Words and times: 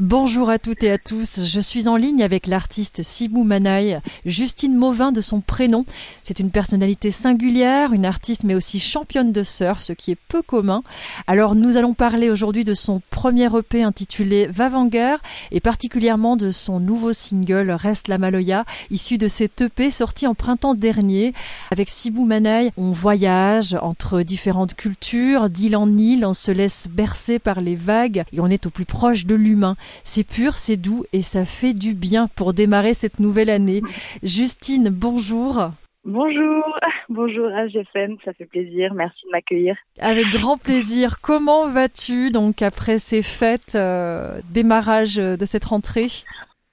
Bonjour 0.00 0.48
à 0.48 0.60
toutes 0.60 0.84
et 0.84 0.92
à 0.92 0.98
tous. 0.98 1.44
Je 1.44 1.58
suis 1.58 1.88
en 1.88 1.96
ligne 1.96 2.22
avec 2.22 2.46
l'artiste 2.46 3.02
Sibou 3.02 3.42
Manaï, 3.42 4.00
Justine 4.24 4.76
Mauvin 4.76 5.10
de 5.10 5.20
son 5.20 5.40
prénom. 5.40 5.84
C'est 6.22 6.38
une 6.38 6.52
personnalité 6.52 7.10
singulière, 7.10 7.92
une 7.92 8.04
artiste 8.04 8.44
mais 8.44 8.54
aussi 8.54 8.78
championne 8.78 9.32
de 9.32 9.42
surf, 9.42 9.82
ce 9.82 9.92
qui 9.92 10.12
est 10.12 10.18
peu 10.28 10.40
commun. 10.40 10.84
Alors 11.26 11.56
nous 11.56 11.76
allons 11.76 11.94
parler 11.94 12.30
aujourd'hui 12.30 12.62
de 12.62 12.74
son 12.74 13.02
premier 13.10 13.46
EP 13.46 13.82
intitulé 13.82 14.46
Vavanger 14.46 15.16
et 15.50 15.58
particulièrement 15.58 16.36
de 16.36 16.50
son 16.50 16.78
nouveau 16.78 17.12
single 17.12 17.72
Reste 17.72 18.06
la 18.06 18.18
Maloya, 18.18 18.66
issu 18.92 19.18
de 19.18 19.26
cet 19.26 19.62
EP 19.62 19.90
sorti 19.90 20.28
en 20.28 20.34
printemps 20.36 20.74
dernier. 20.74 21.34
Avec 21.72 21.88
Sibou 21.88 22.24
Manaï, 22.24 22.70
on 22.76 22.92
voyage 22.92 23.76
entre 23.82 24.22
différentes 24.22 24.74
cultures, 24.74 25.50
d'île 25.50 25.76
en 25.76 25.96
île, 25.96 26.24
on 26.24 26.34
se 26.34 26.52
laisse 26.52 26.86
bercer 26.88 27.40
par 27.40 27.60
les 27.60 27.74
vagues 27.74 28.22
et 28.32 28.38
on 28.38 28.46
est 28.46 28.64
au 28.64 28.70
plus 28.70 28.86
proche 28.86 29.26
de 29.26 29.34
l'humain. 29.34 29.76
C'est 30.04 30.26
pur, 30.26 30.54
c'est 30.54 30.76
doux 30.76 31.04
et 31.12 31.22
ça 31.22 31.44
fait 31.44 31.74
du 31.74 31.94
bien 31.94 32.28
pour 32.36 32.52
démarrer 32.52 32.94
cette 32.94 33.20
nouvelle 33.20 33.50
année. 33.50 33.82
Justine, 34.22 34.88
bonjour. 34.90 35.70
Bonjour, 36.04 36.64
bonjour 37.08 37.48
à 37.48 37.66
GFM, 37.66 38.16
ça 38.24 38.32
fait 38.32 38.46
plaisir, 38.46 38.94
merci 38.94 39.18
de 39.26 39.30
m'accueillir. 39.30 39.76
Avec 39.98 40.26
grand 40.32 40.56
plaisir. 40.56 41.20
Comment 41.20 41.68
vas-tu 41.68 42.30
donc 42.30 42.62
après 42.62 42.98
ces 42.98 43.22
fêtes, 43.22 43.74
euh, 43.74 44.40
démarrage 44.50 45.16
de 45.16 45.44
cette 45.44 45.66
rentrée? 45.66 46.08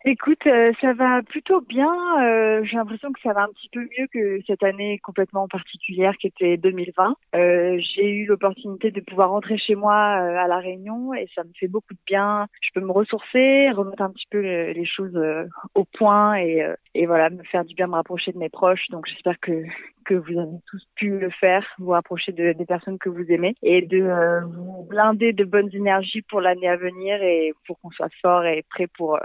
Écoute, 0.08 0.45
euh, 0.45 0.72
ça 0.82 0.94
va 0.94 1.23
plutôt 1.23 1.62
bien. 1.62 1.91
Euh, 2.22 2.63
J'ai 2.63 2.77
l'impression 2.77 3.12
que 3.12 3.20
ça 3.22 3.34
va 3.34 3.41
un 3.41 3.48
petit 3.48 3.70
peu 3.70 3.80
mieux 3.80 4.05
que 4.13 4.40
cette 4.46 4.62
année 4.62 5.00
complètement 5.00 5.48
particulière 5.48 6.16
qui 6.18 6.27
était 6.27 6.58
2020. 6.58 7.16
Euh, 7.34 7.80
J'ai 7.80 8.12
eu 8.12 8.27
l'opportunité 8.27 8.91
de 8.91 9.02
pouvoir 9.02 9.32
rentrer 9.32 9.58
chez 9.58 9.73
moi 9.73 9.96
euh, 9.96 10.38
à 10.38 10.48
la 10.48 10.60
Réunion 10.60 11.16
et 11.16 11.27
ça 11.34 11.44
me 11.44 11.49
fait 11.60 11.68
beaucoup 11.68 11.96
de 11.96 11.99
bien. 12.05 12.46
Je 12.62 12.70
peux 12.76 12.86
me 12.86 12.91
ressourcer, 12.91 13.71
remettre 13.71 14.04
un 14.04 14.12
petit 14.12 14.27
peu 14.29 14.41
les, 14.41 14.85
choses 14.85 15.16
euh, 15.16 15.46
au 15.74 15.85
point 15.85 16.38
et, 16.38 16.63
et 16.94 17.07
voilà, 17.07 17.32
me 17.32 17.41
faire 17.41 17.66
du 17.66 17.74
bien, 17.74 17.88
me 17.88 17.96
rapprocher 17.96 18.32
de 18.32 18.38
mes 18.38 18.49
proches. 18.49 18.85
Donc 18.91 19.07
j'espère 19.07 19.40
que 19.40 19.63
que 20.05 20.13
vous 20.13 20.38
avez 20.38 20.60
tous 20.68 20.88
pu 20.94 21.18
le 21.18 21.32
faire, 21.32 21.66
vous 21.79 21.90
rapprocher 21.90 22.32
de, 22.32 22.54
des 22.54 22.66
personnes 22.68 22.99
que 22.99 23.10
vous 23.10 23.26
aimez 23.32 23.55
et 23.63 23.82
de 23.82 24.44
vous 24.54 24.85
blinder 24.88 25.34
de 25.34 25.44
bonnes 25.44 25.74
énergies 25.74 26.22
pour 26.22 26.41
l'année 26.41 26.70
à 26.70 26.77
venir 26.77 27.24
et 27.24 27.54
pour 27.66 27.79
qu'on 27.79 27.90
soit 27.90 28.12
fort 28.22 28.46
et 28.46 28.63
prêt 28.70 28.85
pour 28.85 29.18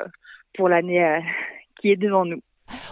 pour 0.54 0.68
l'année 0.68 1.04
euh, 1.04 1.20
qui 1.80 1.90
est 1.90 1.96
devant 1.96 2.24
nous. 2.24 2.40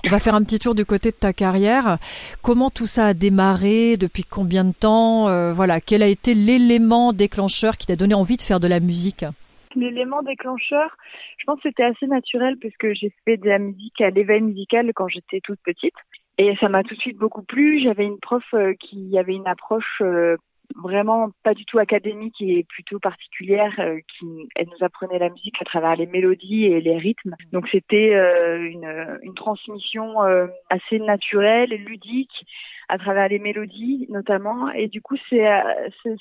On 0.05 0.09
va 0.09 0.19
faire 0.19 0.35
un 0.35 0.43
petit 0.43 0.59
tour 0.59 0.75
du 0.75 0.85
côté 0.85 1.11
de 1.11 1.17
ta 1.17 1.33
carrière. 1.33 1.99
Comment 2.43 2.71
tout 2.71 2.87
ça 2.87 3.07
a 3.07 3.15
démarré 3.15 3.97
Depuis 3.97 4.25
combien 4.25 4.65
de 4.65 4.73
temps 4.73 5.29
euh, 5.29 5.53
Voilà, 5.53 5.81
quel 5.81 6.03
a 6.03 6.09
été 6.09 6.35
l'élément 6.35 7.13
déclencheur 7.13 7.77
qui 7.77 7.87
t'a 7.87 7.97
donné 7.97 8.15
envie 8.15 8.37
de 8.37 8.43
faire 8.43 8.61
de 8.61 8.67
la 8.67 8.81
musique? 8.81 9.25
L'élément 9.77 10.23
déclencheur, 10.23 10.97
je 11.37 11.45
pense 11.45 11.61
que 11.61 11.69
c'était 11.69 11.85
assez 11.85 12.07
naturel 12.07 12.57
puisque 12.59 12.93
j'ai 12.95 13.13
fait 13.25 13.37
de 13.37 13.49
la 13.49 13.59
musique 13.59 14.01
à 14.01 14.11
l'éveil 14.11 14.41
musical 14.41 14.91
quand 14.95 15.09
j'étais 15.09 15.41
toute 15.41 15.61
petite. 15.63 15.95
Et 16.39 16.55
ça 16.61 16.69
m'a 16.69 16.83
tout 16.83 16.95
de 16.95 17.01
suite 17.01 17.19
beaucoup 17.19 17.43
plu. 17.43 17.81
J'avais 17.83 18.05
une 18.05 18.19
prof 18.19 18.45
euh, 18.55 18.75
qui 18.81 19.17
avait 19.19 19.35
une 19.35 19.47
approche 19.47 20.03
vraiment 20.77 21.31
pas 21.43 21.55
du 21.55 21.65
tout 21.65 21.79
académique 21.79 22.37
et 22.41 22.65
plutôt 22.65 22.99
particulière 22.99 23.75
euh, 23.79 23.99
qui 24.19 24.27
elle 24.55 24.67
nous 24.67 24.85
apprenait 24.85 25.19
la 25.19 25.31
musique 25.31 25.61
à 25.61 25.65
travers 25.65 25.97
les 25.97 26.07
mélodies 26.07 26.67
et 26.67 26.81
les 26.81 26.97
rythmes. 26.99 27.35
Donc 27.53 27.69
c'était 27.71 28.15
euh, 28.15 28.69
une, 28.69 29.19
une 29.23 29.35
transmission 29.35 30.23
euh, 30.23 30.47
assez 30.71 30.99
naturelle 30.99 31.71
ludique 31.71 32.47
à 32.89 32.99
travers 32.99 33.29
les 33.29 33.39
mélodies 33.39 34.07
notamment. 34.11 34.71
Et 34.73 34.89
du 34.89 35.01
coup 35.01 35.17
c'est 35.29 35.47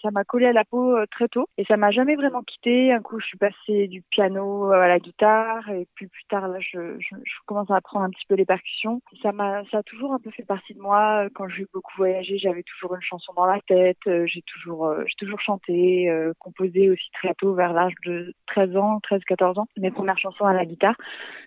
ça 0.02 0.12
m'a 0.12 0.24
collé 0.24 0.46
à 0.48 0.54
la 0.54 0.66
peau 0.66 0.96
très 1.12 1.28
tôt. 1.28 1.48
Et 1.58 1.66
ça 1.66 1.78
m'a 1.78 1.92
jamais 1.92 2.16
vraiment 2.16 2.44
quitté. 2.44 2.92
Un 2.92 3.02
coup 3.02 3.20
je 3.20 3.26
suis 3.26 3.38
passée 3.38 3.88
du 3.88 4.02
piano 4.10 4.72
à 4.72 4.88
la 4.88 5.00
guitare. 5.00 5.70
Et 5.70 5.88
puis 5.96 6.08
plus 6.08 6.26
tard 6.30 6.48
là 6.48 6.60
je, 6.60 6.98
je, 7.00 7.16
je 7.24 7.34
commence 7.46 7.70
à 7.72 7.76
apprendre 7.76 8.06
un 8.06 8.10
petit 8.10 8.26
peu 8.28 8.36
les 8.36 8.46
percussions. 8.46 9.02
Ça 9.22 9.32
m'a 9.32 9.64
ça 9.72 9.80
a 9.80 9.84
toujours 9.84 10.14
un 10.14 10.20
peu 10.20 10.32
fait 10.32 10.46
partie 10.46 10.74
de 10.74 10.80
moi. 10.80 11.28
Quand 11.34 11.48
j'ai 11.48 11.66
beaucoup 11.74 11.94
voyagé 11.98 12.38
j'avais 12.38 12.64
toujours 12.64 12.96
une 12.96 13.02
chanson 13.02 13.34
dans 13.36 13.46
la 13.46 13.60
tête. 13.68 13.98
J'ai 14.26 14.42
toujours, 14.42 14.88
euh, 14.88 15.04
j'ai 15.08 15.16
toujours 15.18 15.40
chanté, 15.40 16.10
euh, 16.10 16.34
composé 16.40 16.90
aussi 16.90 17.10
très 17.14 17.34
tôt, 17.36 17.54
vers 17.54 17.74
l'âge 17.74 17.94
de 18.06 18.34
13 18.48 18.76
ans, 18.78 19.00
13-14 19.10 19.60
ans, 19.60 19.68
mes 19.78 19.92
premières 19.92 20.18
chansons 20.18 20.46
à 20.46 20.54
la 20.54 20.66
guitare. 20.66 20.96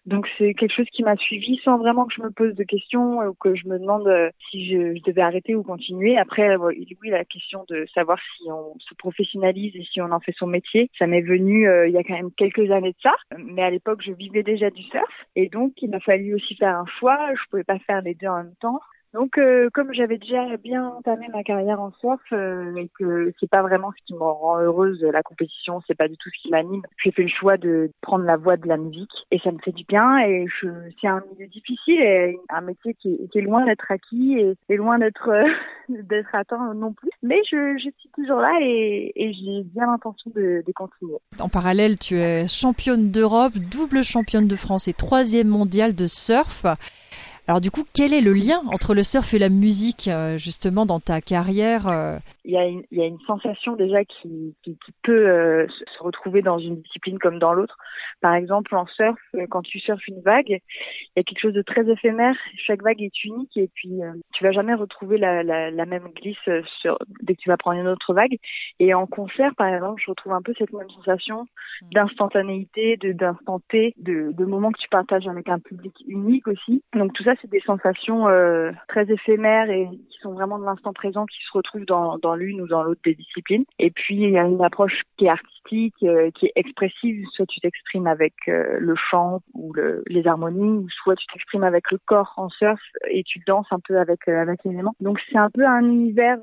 Donc 0.06 0.28
c'est 0.38 0.54
quelque 0.54 0.74
chose 0.74 0.88
qui 0.92 1.02
m'a 1.02 1.16
suivi 1.16 1.60
sans 1.64 1.78
vraiment 1.78 2.06
que 2.06 2.14
je 2.14 2.22
me 2.22 2.30
pose 2.30 2.54
de 2.54 2.64
questions 2.64 3.20
ou 3.20 3.34
que 3.34 3.54
je 3.54 3.66
me 3.68 3.78
demande 3.78 4.06
euh, 4.08 4.30
si 4.50 4.66
je, 4.66 4.94
je 4.96 5.02
devais 5.10 5.22
arrêter 5.22 5.54
ou 5.54 5.62
continuer. 5.62 6.18
Après, 6.18 6.56
oui, 6.56 6.86
la 7.04 7.24
question 7.24 7.64
de 7.68 7.86
savoir 7.94 8.18
si 8.36 8.50
on 8.50 8.78
se 8.78 8.94
professionnalise 8.94 9.74
et 9.76 9.84
si 9.84 10.00
on 10.00 10.10
en 10.10 10.20
fait 10.20 10.34
son 10.36 10.46
métier, 10.46 10.90
ça 10.98 11.06
m'est 11.06 11.20
venu 11.20 11.68
il 11.86 11.92
y 11.92 11.98
a 11.98 12.02
quand 12.02 12.14
même 12.14 12.32
quelques 12.32 12.70
années 12.70 12.92
de 12.92 13.00
ça. 13.02 13.14
Mais 13.38 13.62
à 13.62 13.70
l'époque, 13.70 14.02
je 14.04 14.12
vivais 14.12 14.42
déjà 14.42 14.70
du 14.70 14.82
surf 14.82 15.26
et 15.36 15.48
donc 15.48 15.72
il 15.82 15.90
m'a 15.90 16.00
fallu 16.00 16.34
aussi 16.34 16.54
faire 16.56 16.76
un 16.76 16.86
choix. 16.98 17.18
Je 17.34 17.50
pouvais 17.50 17.64
pas 17.64 17.78
faire 17.80 18.02
les 18.02 18.14
deux 18.14 18.28
en 18.28 18.44
même 18.44 18.54
temps. 18.60 18.80
Donc, 19.12 19.38
euh, 19.38 19.68
comme 19.74 19.92
j'avais 19.92 20.18
déjà 20.18 20.56
bien 20.56 20.86
entamé 20.86 21.26
ma 21.32 21.42
carrière 21.42 21.80
en 21.80 21.90
surf 22.00 22.20
euh, 22.32 22.76
et 22.76 22.88
que 22.96 23.32
c'est 23.40 23.50
pas 23.50 23.62
vraiment 23.62 23.90
ce 23.90 24.04
qui 24.06 24.14
me 24.14 24.22
rend 24.22 24.60
heureuse, 24.60 25.02
la 25.02 25.22
compétition, 25.22 25.82
c'est 25.86 25.96
pas 25.96 26.06
du 26.06 26.16
tout 26.16 26.30
ce 26.32 26.42
qui 26.42 26.50
m'anime, 26.50 26.82
j'ai 27.02 27.10
fait 27.10 27.22
le 27.22 27.28
choix 27.28 27.56
de 27.56 27.90
prendre 28.02 28.24
la 28.24 28.36
voie 28.36 28.56
de 28.56 28.68
la 28.68 28.76
musique 28.76 29.10
et 29.32 29.40
ça 29.40 29.50
me 29.50 29.58
fait 29.58 29.72
du 29.72 29.84
bien. 29.84 30.18
Et 30.18 30.46
c'est 31.00 31.08
un 31.08 31.22
milieu 31.32 31.48
difficile 31.48 32.00
et 32.00 32.38
un 32.50 32.60
métier 32.60 32.94
qui 32.94 33.28
est, 33.34 33.40
loin 33.40 33.64
d'être 33.64 33.90
acquis 33.90 34.38
et, 34.38 34.54
et 34.68 34.76
loin 34.76 34.98
d'être 34.98 35.28
euh, 35.28 35.48
d'être 35.88 36.32
atteint 36.32 36.72
non 36.74 36.92
plus. 36.92 37.10
Mais 37.24 37.40
je, 37.50 37.78
je 37.78 37.90
suis 37.98 38.10
toujours 38.14 38.38
là 38.38 38.56
et, 38.60 39.12
et 39.16 39.32
j'ai 39.32 39.64
bien 39.64 39.86
l'intention 39.86 40.30
de, 40.36 40.62
de 40.64 40.72
continuer. 40.72 41.16
En 41.40 41.48
parallèle, 41.48 41.98
tu 41.98 42.16
es 42.16 42.46
championne 42.46 43.10
d'Europe, 43.10 43.54
double 43.54 44.04
championne 44.04 44.46
de 44.46 44.56
France 44.56 44.86
et 44.86 44.92
troisième 44.92 45.48
mondiale 45.48 45.96
de 45.96 46.06
surf. 46.06 46.64
Alors 47.50 47.60
du 47.60 47.72
coup, 47.72 47.82
quel 47.92 48.14
est 48.14 48.20
le 48.20 48.32
lien 48.32 48.62
entre 48.72 48.94
le 48.94 49.02
surf 49.02 49.34
et 49.34 49.40
la 49.40 49.48
musique 49.48 50.06
euh, 50.06 50.38
justement 50.38 50.86
dans 50.86 51.00
ta 51.00 51.20
carrière 51.20 51.88
euh 51.88 52.16
il 52.46 52.52
y, 52.52 52.56
a 52.56 52.64
une, 52.64 52.82
il 52.90 52.98
y 52.98 53.02
a 53.02 53.06
une 53.06 53.20
sensation 53.26 53.76
déjà 53.76 54.02
qui, 54.04 54.56
qui, 54.62 54.76
qui 54.84 54.92
peut 55.02 55.28
euh, 55.28 55.66
se 55.68 56.02
retrouver 56.02 56.40
dans 56.42 56.58
une 56.58 56.80
discipline 56.80 57.18
comme 57.18 57.38
dans 57.38 57.52
l'autre. 57.52 57.76
Par 58.22 58.34
exemple, 58.34 58.74
en 58.74 58.86
surf, 58.86 59.18
quand 59.50 59.62
tu 59.62 59.78
surfes 59.78 60.06
une 60.08 60.20
vague, 60.22 60.48
il 60.48 61.12
y 61.16 61.20
a 61.20 61.22
quelque 61.22 61.40
chose 61.40 61.52
de 61.52 61.62
très 61.62 61.88
éphémère. 61.88 62.34
Chaque 62.66 62.82
vague 62.82 63.02
est 63.02 63.24
unique 63.24 63.56
et 63.56 63.68
puis 63.72 64.00
tu 64.32 64.42
vas 64.42 64.52
jamais 64.52 64.74
retrouver 64.74 65.16
la, 65.18 65.42
la, 65.42 65.70
la, 65.70 65.86
même 65.86 66.08
glisse 66.16 66.64
sur, 66.80 66.98
dès 67.22 67.34
que 67.34 67.40
tu 67.40 67.50
vas 67.50 67.56
prendre 67.56 67.78
une 67.78 67.88
autre 67.88 68.14
vague. 68.14 68.36
Et 68.78 68.94
en 68.94 69.06
concert, 69.06 69.54
par 69.54 69.72
exemple, 69.72 70.02
je 70.04 70.10
retrouve 70.10 70.32
un 70.32 70.42
peu 70.42 70.54
cette 70.58 70.72
même 70.72 70.90
sensation 70.90 71.42
mmh. 71.42 71.86
d'instantanéité, 71.92 72.96
d'instant 72.96 73.60
T, 73.68 73.94
de, 73.98 74.32
de 74.32 74.44
moments 74.44 74.72
que 74.72 74.80
tu 74.80 74.88
partages 74.88 75.28
avec 75.28 75.48
un 75.48 75.58
public 75.58 75.94
unique 76.06 76.48
aussi. 76.48 76.82
Donc 76.94 77.12
tout 77.12 77.22
ça, 77.22 77.34
c'est 77.40 77.50
des 77.50 77.60
sensations 77.60 78.28
euh, 78.28 78.70
très 78.88 79.10
éphémères 79.10 79.70
et 79.70 79.88
qui 80.08 80.18
sont 80.20 80.32
vraiment 80.32 80.58
de 80.58 80.64
l'instant 80.64 80.92
présent, 80.92 81.26
qui 81.26 81.38
se 81.44 81.52
retrouvent 81.52 81.84
dans, 81.84 82.18
dans 82.18 82.34
l'une 82.34 82.60
ou 82.60 82.66
dans 82.66 82.82
l'autre 82.82 83.00
des 83.04 83.14
disciplines. 83.14 83.64
Et 83.78 83.90
puis, 83.90 84.16
il 84.16 84.30
y 84.30 84.38
a 84.38 84.44
une 84.44 84.62
approche 84.62 85.02
qui 85.16 85.26
est 85.26 85.30
artistique, 85.30 85.94
euh, 86.02 86.30
qui 86.32 86.46
est 86.46 86.52
expressive. 86.56 87.26
Soit 87.32 87.46
tu 87.46 87.60
t'exprimes 87.60 88.06
avec 88.06 88.34
euh, 88.48 88.78
le 88.78 88.94
chant 88.96 89.40
ou 89.54 89.72
le, 89.72 90.02
les 90.06 90.26
harmonies, 90.26 90.86
soit 91.02 91.16
tu 91.16 91.26
t'exprimes 91.32 91.64
avec 91.64 91.90
le 91.90 91.98
corps 91.98 92.34
en 92.36 92.48
surf 92.48 92.80
et 93.10 93.22
tu 93.24 93.40
danses 93.46 93.68
un 93.70 93.80
peu 93.80 93.98
avec, 93.98 94.28
euh, 94.28 94.40
avec 94.40 94.64
les 94.64 94.72
éléments. 94.72 94.94
Donc, 95.00 95.20
c'est 95.30 95.38
un 95.38 95.50
peu 95.50 95.66
un 95.66 95.84
univers 95.84 96.38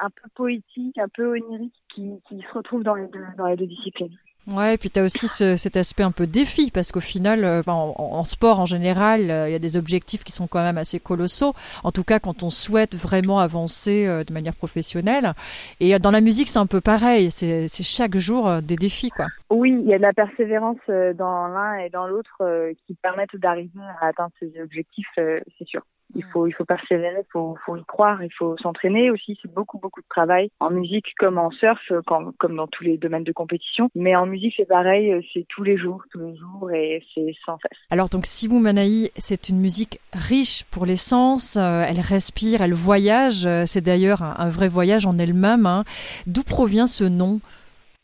un 0.00 0.10
peu 0.10 0.28
poétique, 0.34 0.98
un 0.98 1.08
peu 1.08 1.26
onirique 1.26 1.74
qui, 1.94 2.20
qui 2.28 2.40
se 2.40 2.52
retrouve 2.54 2.82
dans 2.82 2.94
les 2.94 3.08
deux, 3.08 3.24
dans 3.36 3.46
les 3.46 3.56
deux 3.56 3.66
disciplines. 3.66 4.16
Ouais, 4.50 4.74
et 4.74 4.78
puis 4.78 4.88
tu 4.88 4.98
as 4.98 5.02
aussi 5.02 5.28
ce, 5.28 5.56
cet 5.56 5.76
aspect 5.76 6.02
un 6.02 6.10
peu 6.10 6.26
défi, 6.26 6.70
parce 6.70 6.90
qu'au 6.90 7.00
final, 7.00 7.44
euh, 7.44 7.60
en, 7.66 7.94
en, 7.98 8.24
sport 8.24 8.60
en 8.60 8.64
général, 8.64 9.30
euh, 9.30 9.46
il 9.46 9.52
y 9.52 9.54
a 9.54 9.58
des 9.58 9.76
objectifs 9.76 10.24
qui 10.24 10.32
sont 10.32 10.46
quand 10.46 10.62
même 10.62 10.78
assez 10.78 10.98
colossaux, 11.00 11.52
en 11.84 11.92
tout 11.92 12.02
cas 12.02 12.18
quand 12.18 12.42
on 12.42 12.48
souhaite 12.48 12.94
vraiment 12.94 13.40
avancer 13.40 14.06
euh, 14.06 14.24
de 14.24 14.32
manière 14.32 14.54
professionnelle. 14.54 15.34
Et 15.80 15.98
dans 15.98 16.10
la 16.10 16.22
musique, 16.22 16.48
c'est 16.48 16.58
un 16.58 16.66
peu 16.66 16.80
pareil, 16.80 17.30
c'est 17.30 17.68
chaque 17.82 18.16
jour 18.16 18.62
des 18.62 18.76
défis. 18.76 19.10
quoi. 19.10 19.26
Oui, 19.50 19.76
il 19.82 19.86
y 19.86 19.92
a 19.92 19.98
de 19.98 20.02
la 20.02 20.14
persévérance 20.14 20.78
dans 20.88 21.48
l'un 21.48 21.74
et 21.80 21.90
dans 21.90 22.06
l'autre 22.06 22.42
qui 22.86 22.94
permettent 22.94 23.36
d'arriver 23.36 23.80
à 24.00 24.06
atteindre 24.06 24.32
ces 24.40 24.52
objectifs, 24.60 25.08
c'est 25.16 25.66
sûr. 25.66 25.82
Il 26.14 26.24
faut, 26.24 26.46
il 26.46 26.52
faut 26.52 26.64
persévérer, 26.64 27.20
il 27.20 27.30
faut, 27.30 27.56
faut 27.64 27.76
y 27.76 27.84
croire, 27.84 28.22
il 28.22 28.32
faut 28.32 28.56
s'entraîner 28.58 29.10
aussi. 29.10 29.38
C'est 29.42 29.52
beaucoup, 29.52 29.78
beaucoup 29.78 30.00
de 30.00 30.06
travail 30.08 30.50
en 30.60 30.70
musique 30.70 31.14
comme 31.18 31.38
en 31.38 31.50
surf, 31.50 31.92
comme, 32.06 32.32
comme 32.38 32.56
dans 32.56 32.66
tous 32.66 32.84
les 32.84 32.96
domaines 32.96 33.24
de 33.24 33.32
compétition. 33.32 33.90
Mais 33.94 34.16
en 34.16 34.26
musique, 34.26 34.54
c'est 34.56 34.68
pareil, 34.68 35.14
c'est 35.32 35.46
tous 35.48 35.62
les 35.62 35.76
jours, 35.76 36.02
tous 36.10 36.20
les 36.20 36.36
jours 36.36 36.70
et 36.72 37.04
c'est 37.14 37.34
sans 37.44 37.58
cesse. 37.58 37.78
Alors 37.90 38.08
donc, 38.08 38.26
Sibou 38.26 38.58
Manaï, 38.58 39.10
c'est 39.16 39.48
une 39.48 39.58
musique 39.58 40.00
riche 40.12 40.64
pour 40.70 40.86
les 40.86 40.96
sens. 40.96 41.56
Euh, 41.56 41.84
elle 41.86 42.00
respire, 42.00 42.62
elle 42.62 42.74
voyage. 42.74 43.48
C'est 43.66 43.82
d'ailleurs 43.82 44.22
un, 44.22 44.34
un, 44.38 44.48
vrai 44.48 44.68
voyage 44.68 45.06
en 45.06 45.18
elle-même. 45.18 45.66
Hein. 45.66 45.84
D'où 46.26 46.42
provient 46.42 46.86
ce 46.86 47.04
nom 47.04 47.40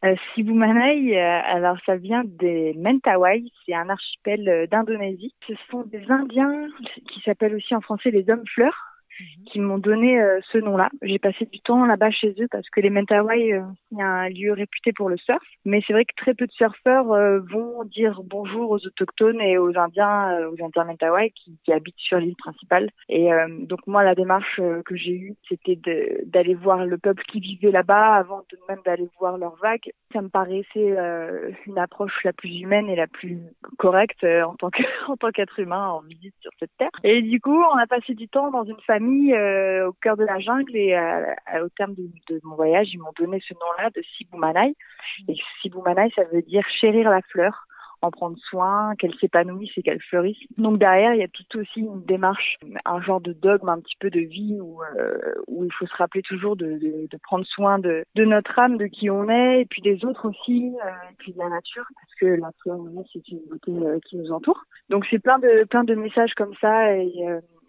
euh, 0.05 0.15
Sibumanaï, 0.35 1.17
euh, 1.17 1.41
alors 1.47 1.79
ça 1.87 1.97
vient 1.97 2.23
des 2.25 2.75
Mentawai, 2.75 3.45
c'est 3.65 3.75
un 3.75 3.89
archipel 3.89 4.49
euh, 4.49 4.67
d'Indonésie. 4.67 5.35
Ce 5.47 5.55
sont 5.71 5.83
des 5.83 6.05
Indiens 6.11 6.69
qui 7.11 7.21
s'appellent 7.21 7.55
aussi 7.55 7.75
en 7.75 7.81
français 7.81 8.11
les 8.11 8.29
hommes 8.29 8.47
fleurs. 8.47 8.94
Mhm. 9.21 9.45
qui 9.47 9.61
m'ont 9.61 9.79
donné 9.79 10.21
euh, 10.21 10.41
ce 10.53 10.59
nom-là. 10.59 10.91
J'ai 11.03 11.19
passé 11.19 11.47
du 11.47 11.61
temps 11.61 11.85
là-bas 11.85 12.11
chez 12.11 12.35
eux 12.41 12.49
parce 12.51 12.69
que 12.71 12.81
les 12.81 12.91
Mentawai, 12.91 13.53
euh, 13.53 13.63
c'est 13.91 14.03
un 14.03 14.29
lieu 14.29 14.53
réputé 14.53 14.93
pour 14.93 15.09
le 15.09 15.17
surf. 15.17 15.43
Mais 15.65 15.83
c'est 15.87 15.93
vrai 15.93 16.05
que 16.05 16.15
très 16.17 16.35
peu 16.35 16.47
de 16.47 16.53
surfeurs 16.53 17.13
euh, 17.13 17.41
vont 17.41 17.85
dire 17.85 18.21
bonjour 18.25 18.71
aux 18.71 18.87
autochtones 18.87 19.41
et 19.41 19.59
aux 19.59 19.77
Indiens, 19.77 20.49
aux 20.49 20.65
Indiens 20.65 20.85
Mentawai 20.85 21.31
qui, 21.31 21.73
habitent 21.73 21.95
sur 21.99 22.19
l'île 22.19 22.37
principale. 22.37 22.91
Et 23.09 23.31
donc 23.63 23.81
moi, 23.87 24.05
la 24.05 24.15
démarche 24.15 24.61
que 24.85 24.95
j'ai 24.95 25.13
eue, 25.13 25.35
c'était 25.49 25.79
d'aller 26.25 26.55
voir 26.55 26.85
le 26.85 26.99
peuple 26.99 27.25
qui 27.25 27.41
vivait 27.41 27.73
là-bas 27.73 28.15
avant 28.15 28.43
de 28.51 28.59
même 28.69 28.79
d'aller 28.85 29.09
voir 29.19 29.39
leurs 29.39 29.57
vagues. 29.57 29.91
Ça 30.13 30.23
me 30.23 30.29
paraissait 30.29 30.97
une 31.67 31.79
approche 31.79 32.23
la 32.23 32.33
plus 32.33 32.61
humaine 32.61 32.89
et 32.89 32.95
la 32.95 33.09
plus 33.09 33.41
correcte 33.77 34.25
en 34.47 34.55
tant 34.55 35.31
qu'être 35.33 35.59
humain 35.59 35.89
en 35.89 36.01
visite 36.03 36.35
sur 36.41 36.53
cette 36.61 36.77
terre. 36.79 36.91
Et 37.03 37.23
du 37.23 37.41
coup, 37.41 37.61
on 37.61 37.77
a 37.77 37.87
passé 37.87 38.15
du 38.15 38.29
temps 38.29 38.51
dans 38.51 38.65
une 38.65 38.81
famille 38.87 39.04
euh, 39.33 39.89
au 39.89 39.93
cœur 39.93 40.17
de 40.17 40.25
la 40.25 40.39
jungle 40.39 40.77
et 40.77 40.97
au 41.63 41.69
terme 41.71 41.95
de, 41.95 42.09
de, 42.29 42.41
mon 42.45 42.57
voyage, 42.57 42.89
ils 42.93 42.99
m'ont 42.99 43.13
donné 43.19 43.41
ce 43.47 43.55
nom-là 43.55 43.91
de 43.91 44.03
Siboumanai. 44.17 44.75
Et 45.29 45.37
Siboumanai, 45.63 46.11
ça 46.15 46.25
veut 46.33 46.43
dire 46.43 46.65
chérir 46.81 47.11
la 47.11 47.23
fleur 47.23 47.67
en 48.05 48.11
prendre 48.11 48.37
soin, 48.51 48.95
qu'elle 48.97 49.15
s'épanouisse 49.15 49.71
et 49.77 49.83
qu'elle 49.83 50.01
fleurisse. 50.01 50.39
Donc 50.59 50.79
derrière, 50.79 51.15
il 51.15 51.21
y 51.21 51.25
a 51.25 51.29
tout 51.29 51.59
aussi 51.59 51.81
une 51.81 52.05
démarche, 52.05 52.59
un 52.85 53.01
genre 53.01 53.21
de 53.21 53.33
dogme 53.33 53.69
un 53.69 53.81
petit 53.81 53.97
peu 53.99 54.11
de 54.11 54.21
vie 54.21 54.59
où, 54.61 54.83
euh, 54.83 55.35
où 55.49 55.65
il 55.65 55.73
faut 55.73 55.87
se 55.87 55.97
rappeler 55.97 56.23
toujours 56.23 56.57
de, 56.57 56.67
de, 56.67 57.09
de, 57.11 57.19
prendre 57.23 57.47
soin 57.47 57.79
de, 57.79 58.05
de 58.15 58.25
notre 58.25 58.59
âme, 58.59 58.77
de 58.77 58.87
qui 58.87 59.11
on 59.11 59.29
est, 59.29 59.63
et 59.63 59.65
puis 59.65 59.81
des 59.81 60.05
autres 60.05 60.29
aussi, 60.29 60.75
euh, 60.85 60.89
et 61.11 61.15
puis 61.19 61.33
de 61.33 61.39
la 61.39 61.49
nature, 61.49 61.87
parce 61.95 62.15
que 62.21 62.27
la 62.27 62.51
fleur, 62.63 62.79
c'est 63.13 63.27
une 63.29 63.41
beauté 63.49 63.73
euh, 63.73 63.99
qui 64.05 64.17
nous 64.17 64.31
entoure. 64.33 64.65
Donc 64.91 65.07
c'est 65.11 65.19
plein 65.19 65.39
de 65.39 65.65
plein 65.65 65.85
de 65.85 65.95
messages 65.95 66.35
comme 66.35 66.55
ça 66.61 66.95
et 66.95 67.11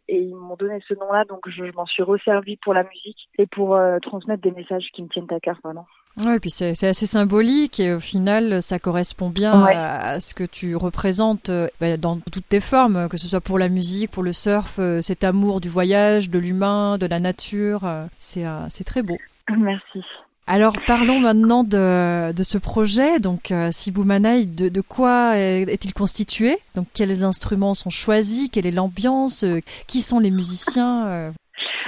et 0.08 0.22
ils 0.22 0.36
m'ont 0.36 0.56
donné 0.56 0.80
ce 0.88 0.94
nom-là, 0.94 1.26
donc 1.26 1.48
je, 1.50 1.64
m'en 1.76 1.86
suis 1.86 2.04
resservie 2.04 2.58
pour 2.58 2.74
la 2.74 2.84
musique 2.84 3.30
et 3.38 3.46
pour 3.46 3.78
transmettre 4.02 4.42
des 4.42 4.52
messages 4.52 4.88
qui 4.94 5.04
me 5.04 5.08
tiennent 5.08 5.32
à 5.32 5.40
cœur 5.40 5.60
vraiment. 5.64 5.88
Ouais, 6.24 6.38
et 6.38 6.40
puis 6.40 6.50
c'est 6.50 6.88
assez 6.88 7.06
symbolique 7.06 7.80
et 7.82 7.94
au 7.94 8.00
final, 8.00 8.62
ça 8.62 8.80
correspond 8.80 9.30
bien 9.30 9.66
à, 9.66 10.22
ce 10.22 10.34
que 10.34 10.46
tu 10.46 10.76
représentes 10.78 11.50
euh, 11.50 11.68
bah, 11.82 11.98
dans 11.98 12.20
toutes 12.32 12.48
tes 12.48 12.62
formes, 12.62 13.10
que 13.10 13.18
ce 13.18 13.28
soit 13.28 13.42
pour 13.42 13.60
la 13.60 13.68
musique, 13.68 14.12
pour 14.12 14.24
le 14.24 14.32
surf, 14.32 14.78
euh, 14.80 15.02
cet 15.02 15.26
amour 15.26 15.60
du 15.60 15.68
voyage, 15.68 16.30
de 16.30 16.40
l'humain, 16.40 16.98
de 16.98 17.06
la 17.06 17.20
nature. 17.20 17.84
Euh, 17.84 18.06
c'est 18.20 18.84
très 18.86 19.02
beau. 19.02 19.18
Merci. 19.58 20.02
Alors 20.48 20.76
parlons 20.86 21.20
maintenant 21.20 21.64
de, 21.64 22.34
ce 22.44 22.58
projet. 22.58 23.20
Donc 23.20 23.52
euh, 23.52 23.72
Siboumanai, 23.72 24.46
de, 24.46 24.70
de 24.70 24.82
quoi 24.82 25.38
est-il 25.38 25.94
constitué? 25.94 26.58
Donc 26.76 26.88
quels 26.94 27.24
instruments 27.24 27.74
sont 27.74 27.90
choisis? 27.90 28.50
Quelle 28.52 28.66
est 28.66 28.72
l'ambiance? 28.72 29.44
Qui 29.88 30.02
sont 30.02 30.20
les 30.20 30.32
musiciens? 30.32 31.34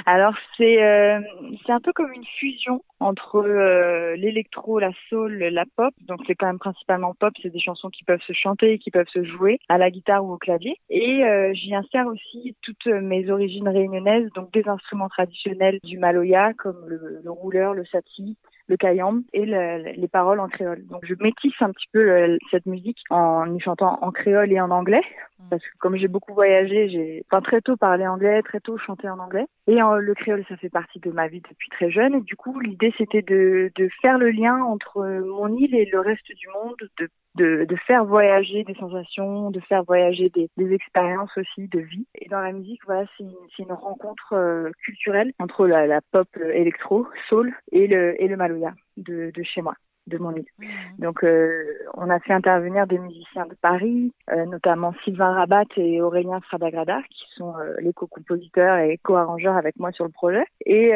Alors 0.10 0.36
c'est 0.56 0.82
euh, 0.82 1.20
c'est 1.66 1.74
un 1.74 1.82
peu 1.82 1.92
comme 1.92 2.14
une 2.14 2.24
fusion 2.40 2.82
entre 3.02 3.46
euh, 3.46 4.16
l'électro, 4.16 4.80
la 4.80 4.92
soul, 5.10 5.34
la 5.34 5.66
pop. 5.76 5.94
Donc 6.00 6.22
c'est 6.26 6.34
quand 6.34 6.46
même 6.48 6.60
principalement 6.60 7.14
pop. 7.14 7.34
C'est 7.44 7.50
des 7.50 7.60
chansons 7.60 7.90
qui 7.90 8.06
peuvent 8.06 8.22
se 8.26 8.32
chanter, 8.32 8.80
qui 8.80 8.90
peuvent 8.90 9.10
se 9.14 9.26
jouer 9.26 9.60
à 9.68 9.78
la 9.78 9.92
guitare 9.92 10.24
ou 10.24 10.32
au 10.32 10.38
clavier. 10.38 10.78
Et 10.90 11.26
euh, 11.26 11.54
j'y 11.54 11.76
insère 11.76 12.08
aussi 12.08 12.56
toutes 12.62 12.86
mes 12.86 13.30
origines 13.30 13.68
réunionnaises, 13.68 14.32
donc 14.34 14.54
des 14.54 14.66
instruments 14.70 15.10
traditionnels 15.10 15.80
du 15.84 15.98
Maloya 15.98 16.54
comme 16.54 16.88
le, 16.88 17.20
le 17.22 17.32
rouleur, 17.32 17.74
le 17.74 17.84
sati, 17.86 18.38
le 18.68 18.78
kayam 18.78 19.24
et 19.34 19.46
les 19.46 20.08
paroles 20.08 20.40
en 20.40 20.48
créole. 20.48 20.86
Donc 20.88 21.06
je 21.06 21.16
métisse 21.20 21.60
un 21.62 21.72
petit 21.72 21.88
peu 21.92 22.38
cette 22.52 22.66
musique 22.66 23.00
en 23.10 23.54
y 23.54 23.60
chantant 23.60 24.00
en 24.02 24.12
créole 24.12 24.52
et 24.52 24.60
en 24.60 24.72
anglais 24.72 25.02
mm. 25.40 25.50
parce 25.50 25.64
que 25.64 25.78
comme 25.80 25.96
j'ai 25.96 26.08
beaucoup 26.08 26.34
voyagé, 26.34 26.90
j'ai 26.90 27.24
enfin 27.30 27.42
très 27.42 27.62
tôt 27.62 27.78
parlé 27.78 28.08
anglais, 28.08 28.42
très 28.44 28.60
tôt 28.60 28.78
chanté 28.78 29.10
en 29.10 29.20
anglais 29.20 29.46
et 29.68 29.82
en, 29.82 29.96
le 29.96 30.14
créole 30.14 30.44
ça 30.50 30.58
fait 30.58 30.70
partie 30.70 31.00
de 31.00 31.12
ma 31.12 31.28
vie 31.28 31.42
depuis 31.42 31.70
très 31.70 31.92
jeune 31.92 32.16
et 32.16 32.22
du 32.22 32.36
coup 32.36 32.60
l'idée 32.60 32.94
c'était 32.98 33.22
de, 33.22 33.72
de 33.76 33.90
faire 34.02 34.18
le 34.18 34.32
lien 34.32 34.58
entre 34.64 35.06
mon 35.26 35.56
île 35.56 35.76
et 35.76 35.86
le 35.86 36.00
reste 36.00 36.28
du 36.28 36.48
monde, 36.50 36.76
de 37.00 37.10
de, 37.38 37.66
de, 37.66 37.76
faire 37.88 38.04
voyager 38.06 38.64
des 38.64 38.74
sensations, 38.76 39.52
de 39.52 39.60
faire 39.62 39.84
voyager 39.84 40.30
des, 40.30 40.50
des, 40.58 40.74
expériences 40.74 41.36
aussi 41.38 41.68
de 41.68 41.80
vie. 41.80 42.06
Et 42.16 42.28
dans 42.30 42.42
la 42.42 42.52
musique, 42.52 42.82
voilà, 42.86 43.06
c'est 43.18 43.24
une, 43.24 43.34
une, 43.60 43.72
rencontre 43.72 44.34
euh, 44.34 44.72
culturelle 44.84 45.32
entre 45.40 45.68
la, 45.68 45.88
la, 45.88 46.02
pop 46.12 46.28
électro, 46.54 47.08
soul 47.30 47.54
et 47.72 47.88
le, 47.88 48.22
et 48.22 48.28
le 48.28 48.36
maloya 48.36 48.74
de, 48.98 49.32
de 49.34 49.44
chez 49.44 49.62
moi 49.62 49.76
de 50.08 50.18
mon 50.18 50.34
île. 50.34 50.46
Mmh. 50.60 50.66
Donc, 51.00 51.24
euh, 51.24 51.64
on 51.94 52.10
a 52.10 52.20
fait 52.20 52.34
intervenir 52.34 52.88
des 52.88 52.98
musiciens 52.98 53.46
de 53.46 53.56
Paris, 53.62 54.14
euh, 54.32 54.46
notamment 54.46 54.94
Sylvain 55.04 55.34
Rabat 55.34 55.66
et 55.76 56.02
Aurélien 56.02 56.40
Fradagrada, 56.42 57.02
qui 57.10 57.26
sont 57.36 57.54
euh, 57.58 57.76
les 57.80 57.94
co-compositeurs 57.94 58.78
et 58.78 58.98
co-arrangeurs 59.04 59.58
avec 59.58 59.78
moi 59.78 59.92
sur 59.92 60.06
le 60.06 60.12
projet. 60.12 60.46
Et 60.66 60.92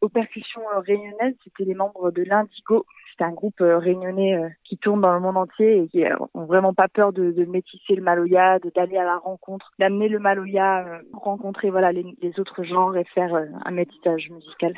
aux 0.00 0.08
percussions 0.08 0.62
réunionnaises, 0.76 1.34
c'était 1.44 1.64
les 1.64 1.74
membres 1.74 2.10
de 2.10 2.22
l'Indigo, 2.22 2.86
c'est 3.22 3.28
un 3.28 3.32
groupe 3.32 3.60
euh, 3.60 3.78
réunionnais 3.78 4.34
euh, 4.34 4.48
qui 4.64 4.78
tourne 4.78 5.00
dans 5.00 5.12
le 5.14 5.20
monde 5.20 5.36
entier 5.36 5.82
et 5.82 5.88
qui 5.88 6.04
ont 6.34 6.44
vraiment 6.44 6.74
pas 6.74 6.88
peur 6.88 7.12
de, 7.12 7.30
de 7.30 7.44
métisser 7.44 7.94
le 7.94 8.02
maloya, 8.02 8.58
d'aller 8.74 8.96
à 8.96 9.04
la 9.04 9.18
rencontre, 9.18 9.72
d'amener 9.78 10.08
le 10.08 10.18
maloya, 10.18 10.84
euh, 10.86 10.98
rencontrer 11.12 11.70
voilà 11.70 11.92
les, 11.92 12.04
les, 12.20 12.40
autres 12.40 12.64
genres 12.64 12.96
et 12.96 13.04
faire 13.04 13.34
un 13.64 13.70
métissage 13.70 14.28
musical. 14.30 14.74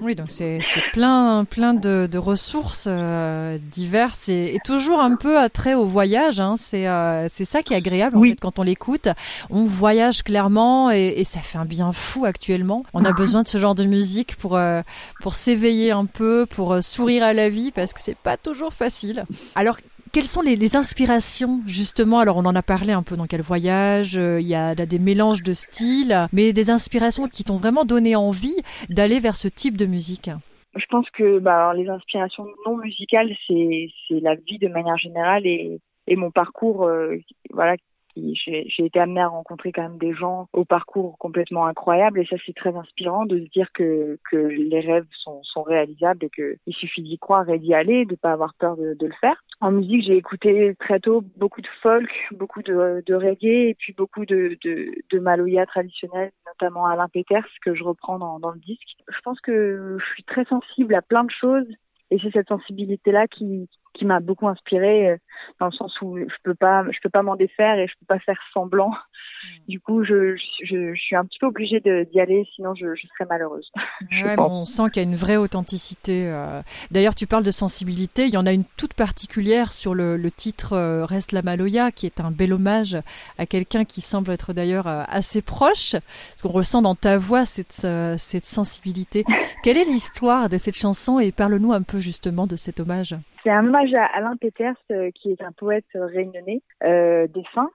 Oui, 0.00 0.14
donc 0.14 0.30
c'est 0.30 0.60
plein 0.92 1.44
plein 1.44 1.74
de, 1.74 2.08
de 2.10 2.18
ressources 2.18 2.86
euh, 2.88 3.58
diverses 3.58 4.28
et, 4.28 4.54
et, 4.54 4.58
toujours 4.64 5.00
un 5.00 5.16
peu 5.16 5.38
attrait 5.38 5.74
au 5.74 5.84
voyage. 5.84 6.38
Hein. 6.38 6.54
C'est 6.56 6.86
euh, 6.88 7.26
c'est 7.28 7.44
ça 7.44 7.62
qui 7.62 7.74
est 7.74 7.76
agréable 7.76 8.16
en 8.16 8.22
fait 8.22 8.36
quand 8.40 8.58
on 8.58 8.62
l'écoute. 8.62 9.08
On 9.50 9.64
voyage 9.64 10.22
clairement 10.22 10.90
et, 10.90 11.14
et, 11.16 11.24
ça 11.24 11.40
fait 11.40 11.58
un 11.58 11.64
bien 11.64 11.92
fou 11.92 12.24
actuellement. 12.24 12.84
On 12.94 13.04
a 13.04 13.12
besoin 13.24 13.42
de 13.42 13.48
ce 13.48 13.58
genre 13.58 13.74
de 13.74 13.84
musique 13.84 14.36
pour 14.36 14.56
euh, 14.56 14.82
pour 15.20 15.34
s'éveiller 15.34 15.90
un 15.90 16.06
peu, 16.06 16.46
pour 16.46 16.74
euh, 16.74 16.80
sourire 16.80 17.24
à 17.24 17.32
la 17.32 17.48
vie 17.48 17.72
parce 17.72 17.92
que 17.92 18.00
c'est 18.00 18.16
pas 18.16 18.36
toujours 18.36 18.72
facile. 18.72 19.24
Alors 19.56 19.78
quelles 20.12 20.24
sont 20.24 20.42
les, 20.42 20.76
inspirations 20.76 21.60
justement? 21.66 22.18
Alors 22.18 22.36
on 22.36 22.44
en 22.44 22.54
a 22.54 22.62
parlé 22.62 22.92
un 22.92 23.02
peu 23.02 23.16
dans 23.16 23.26
quel 23.26 23.40
voyage, 23.42 24.18
euh, 24.18 24.40
il 24.40 24.46
y, 24.46 24.54
a, 24.54 24.74
des 24.74 24.98
mélanges 24.98 25.42
de 25.42 25.52
styles, 25.52 26.26
mais 26.32 26.52
des 26.52 26.70
inspirations 26.70 27.28
qui 27.28 27.44
t'ont 27.44 27.56
vraiment 27.56 27.84
donné 27.84 28.16
envie 28.16 28.56
d'aller 28.88 29.20
vers 29.20 29.36
ce 29.36 29.48
type 29.48 29.76
de 29.76 29.86
musique? 29.86 30.30
Je 30.76 30.84
pense 30.90 31.08
que 31.10 31.38
bah, 31.38 31.72
les 31.74 31.88
inspirations 31.88 32.46
non 32.66 32.76
musicales, 32.76 33.30
c'est 33.46 33.88
la 34.10 34.34
vie 34.34 34.58
de 34.58 34.68
manière 34.68 34.96
générale 34.98 35.46
et, 35.46 35.80
mon 36.10 36.30
parcours, 36.30 36.84
euh, 36.84 37.16
voilà, 37.50 37.76
j'ai 38.16 38.84
été 38.84 38.98
amenée 38.98 39.20
à 39.20 39.28
rencontrer 39.28 39.72
quand 39.72 39.82
même 39.82 39.98
des 39.98 40.14
gens 40.14 40.48
au 40.52 40.64
parcours 40.64 41.18
complètement 41.18 41.66
incroyable 41.66 42.20
et 42.20 42.26
ça 42.26 42.36
c'est 42.46 42.54
très 42.54 42.74
inspirant 42.74 43.26
de 43.26 43.38
se 43.38 43.50
dire 43.50 43.70
que, 43.72 44.18
les 44.32 44.80
rêves 44.80 45.06
sont, 45.22 45.62
réalisables 45.62 46.24
et 46.24 46.30
qu'il 46.30 46.74
suffit 46.74 47.02
d'y 47.02 47.18
croire 47.18 47.48
et 47.50 47.58
d'y 47.58 47.74
aller, 47.74 48.04
de 48.04 48.14
pas 48.14 48.32
avoir 48.32 48.54
peur 48.54 48.76
de 48.76 49.06
le 49.06 49.14
faire. 49.20 49.42
En 49.60 49.72
musique, 49.72 50.04
j'ai 50.06 50.16
écouté 50.16 50.76
très 50.78 51.00
tôt 51.00 51.22
beaucoup 51.36 51.60
de 51.60 51.68
folk, 51.82 52.08
beaucoup 52.30 52.62
de, 52.62 53.02
reggae 53.12 53.70
et 53.70 53.74
puis 53.76 53.92
beaucoup 53.92 54.24
de, 54.24 54.56
de, 54.62 54.92
de 55.10 55.18
maloya 55.18 55.66
traditionnel, 55.66 56.30
notamment 56.46 56.86
Alain 56.86 57.08
Peters 57.08 57.46
que 57.64 57.74
je 57.74 57.82
reprends 57.82 58.20
dans, 58.20 58.38
dans 58.38 58.52
le 58.52 58.60
disque. 58.60 58.96
Je 59.08 59.20
pense 59.24 59.40
que 59.40 59.96
je 59.98 60.04
suis 60.12 60.22
très 60.22 60.44
sensible 60.44 60.94
à 60.94 61.02
plein 61.02 61.24
de 61.24 61.30
choses 61.30 61.66
et 62.10 62.18
c'est 62.22 62.30
cette 62.30 62.48
sensibilité 62.48 63.10
là 63.10 63.26
qui 63.26 63.68
qui 63.94 64.04
m'a 64.04 64.20
beaucoup 64.20 64.46
inspirée 64.46 65.10
euh, 65.10 65.16
dans 65.60 65.66
le 65.66 65.72
sens 65.72 66.00
où 66.02 66.18
je 66.18 66.34
peux 66.42 66.54
pas 66.54 66.84
je 66.90 66.98
peux 67.02 67.10
pas 67.10 67.22
m'en 67.22 67.36
défaire 67.36 67.78
et 67.78 67.86
je 67.86 67.94
peux 68.00 68.06
pas 68.06 68.18
faire 68.20 68.40
semblant 68.52 68.92
Mm. 69.38 69.70
Du 69.70 69.80
coup, 69.80 70.04
je, 70.04 70.36
je, 70.64 70.94
je, 70.94 71.00
suis 71.00 71.16
un 71.16 71.24
petit 71.24 71.38
peu 71.38 71.46
obligée 71.46 71.80
d'y 71.80 72.20
aller, 72.20 72.46
sinon 72.54 72.74
je, 72.74 72.94
je 72.94 73.06
serais 73.06 73.26
malheureuse. 73.28 73.70
Ouais, 74.12 74.34
on 74.38 74.64
sent 74.64 74.84
qu'il 74.92 75.02
y 75.02 75.06
a 75.06 75.08
une 75.08 75.16
vraie 75.16 75.36
authenticité. 75.36 76.28
Euh. 76.28 76.62
D'ailleurs, 76.90 77.14
tu 77.14 77.26
parles 77.26 77.44
de 77.44 77.50
sensibilité. 77.50 78.26
Il 78.26 78.34
y 78.34 78.36
en 78.36 78.46
a 78.46 78.52
une 78.52 78.64
toute 78.76 78.94
particulière 78.94 79.72
sur 79.72 79.94
le, 79.94 80.16
le 80.16 80.30
titre 80.30 80.72
euh, 80.72 81.04
Reste 81.04 81.32
la 81.32 81.42
Maloya, 81.42 81.92
qui 81.92 82.06
est 82.06 82.20
un 82.20 82.30
bel 82.30 82.52
hommage 82.52 82.96
à 83.38 83.46
quelqu'un 83.46 83.84
qui 83.84 84.00
semble 84.00 84.30
être 84.32 84.52
d'ailleurs 84.52 84.86
euh, 84.86 85.02
assez 85.08 85.42
proche. 85.42 85.92
Parce 85.92 86.42
qu'on 86.42 86.48
ressent 86.48 86.82
dans 86.82 86.94
ta 86.94 87.18
voix 87.18 87.44
cette, 87.44 87.86
cette 88.18 88.46
sensibilité. 88.46 89.24
Quelle 89.62 89.76
est 89.76 89.84
l'histoire 89.84 90.48
de 90.48 90.58
cette 90.58 90.76
chanson 90.76 91.20
et 91.20 91.32
parle-nous 91.32 91.72
un 91.72 91.82
peu 91.82 91.98
justement 91.98 92.46
de 92.46 92.56
cet 92.56 92.80
hommage. 92.80 93.14
C'est 93.44 93.50
un 93.50 93.64
hommage 93.64 93.94
à 93.94 94.04
Alain 94.16 94.36
Peters, 94.36 94.74
qui 95.14 95.27
est 95.30 95.42
un 95.42 95.52
poète 95.52 95.86
réunionnais 95.94 96.62
euh, 96.84 97.26
défunt 97.28 97.70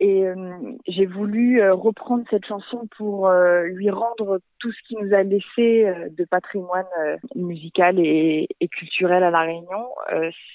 et 0.00 0.26
euh, 0.26 0.36
j'ai 0.88 1.06
voulu 1.06 1.62
euh, 1.62 1.72
reprendre 1.72 2.24
cette 2.28 2.44
chanson 2.46 2.88
pour 2.96 3.28
euh, 3.28 3.62
lui 3.62 3.90
rendre 3.90 4.40
tout 4.58 4.72
ce 4.72 4.78
qui 4.88 4.96
nous 4.96 5.14
a 5.14 5.22
laissé 5.22 5.86
de 6.10 6.24
patrimoine 6.24 6.84
musical 7.36 7.98
et, 8.00 8.48
culturel 8.72 9.22
à 9.22 9.30
La 9.30 9.42
Réunion. 9.42 9.88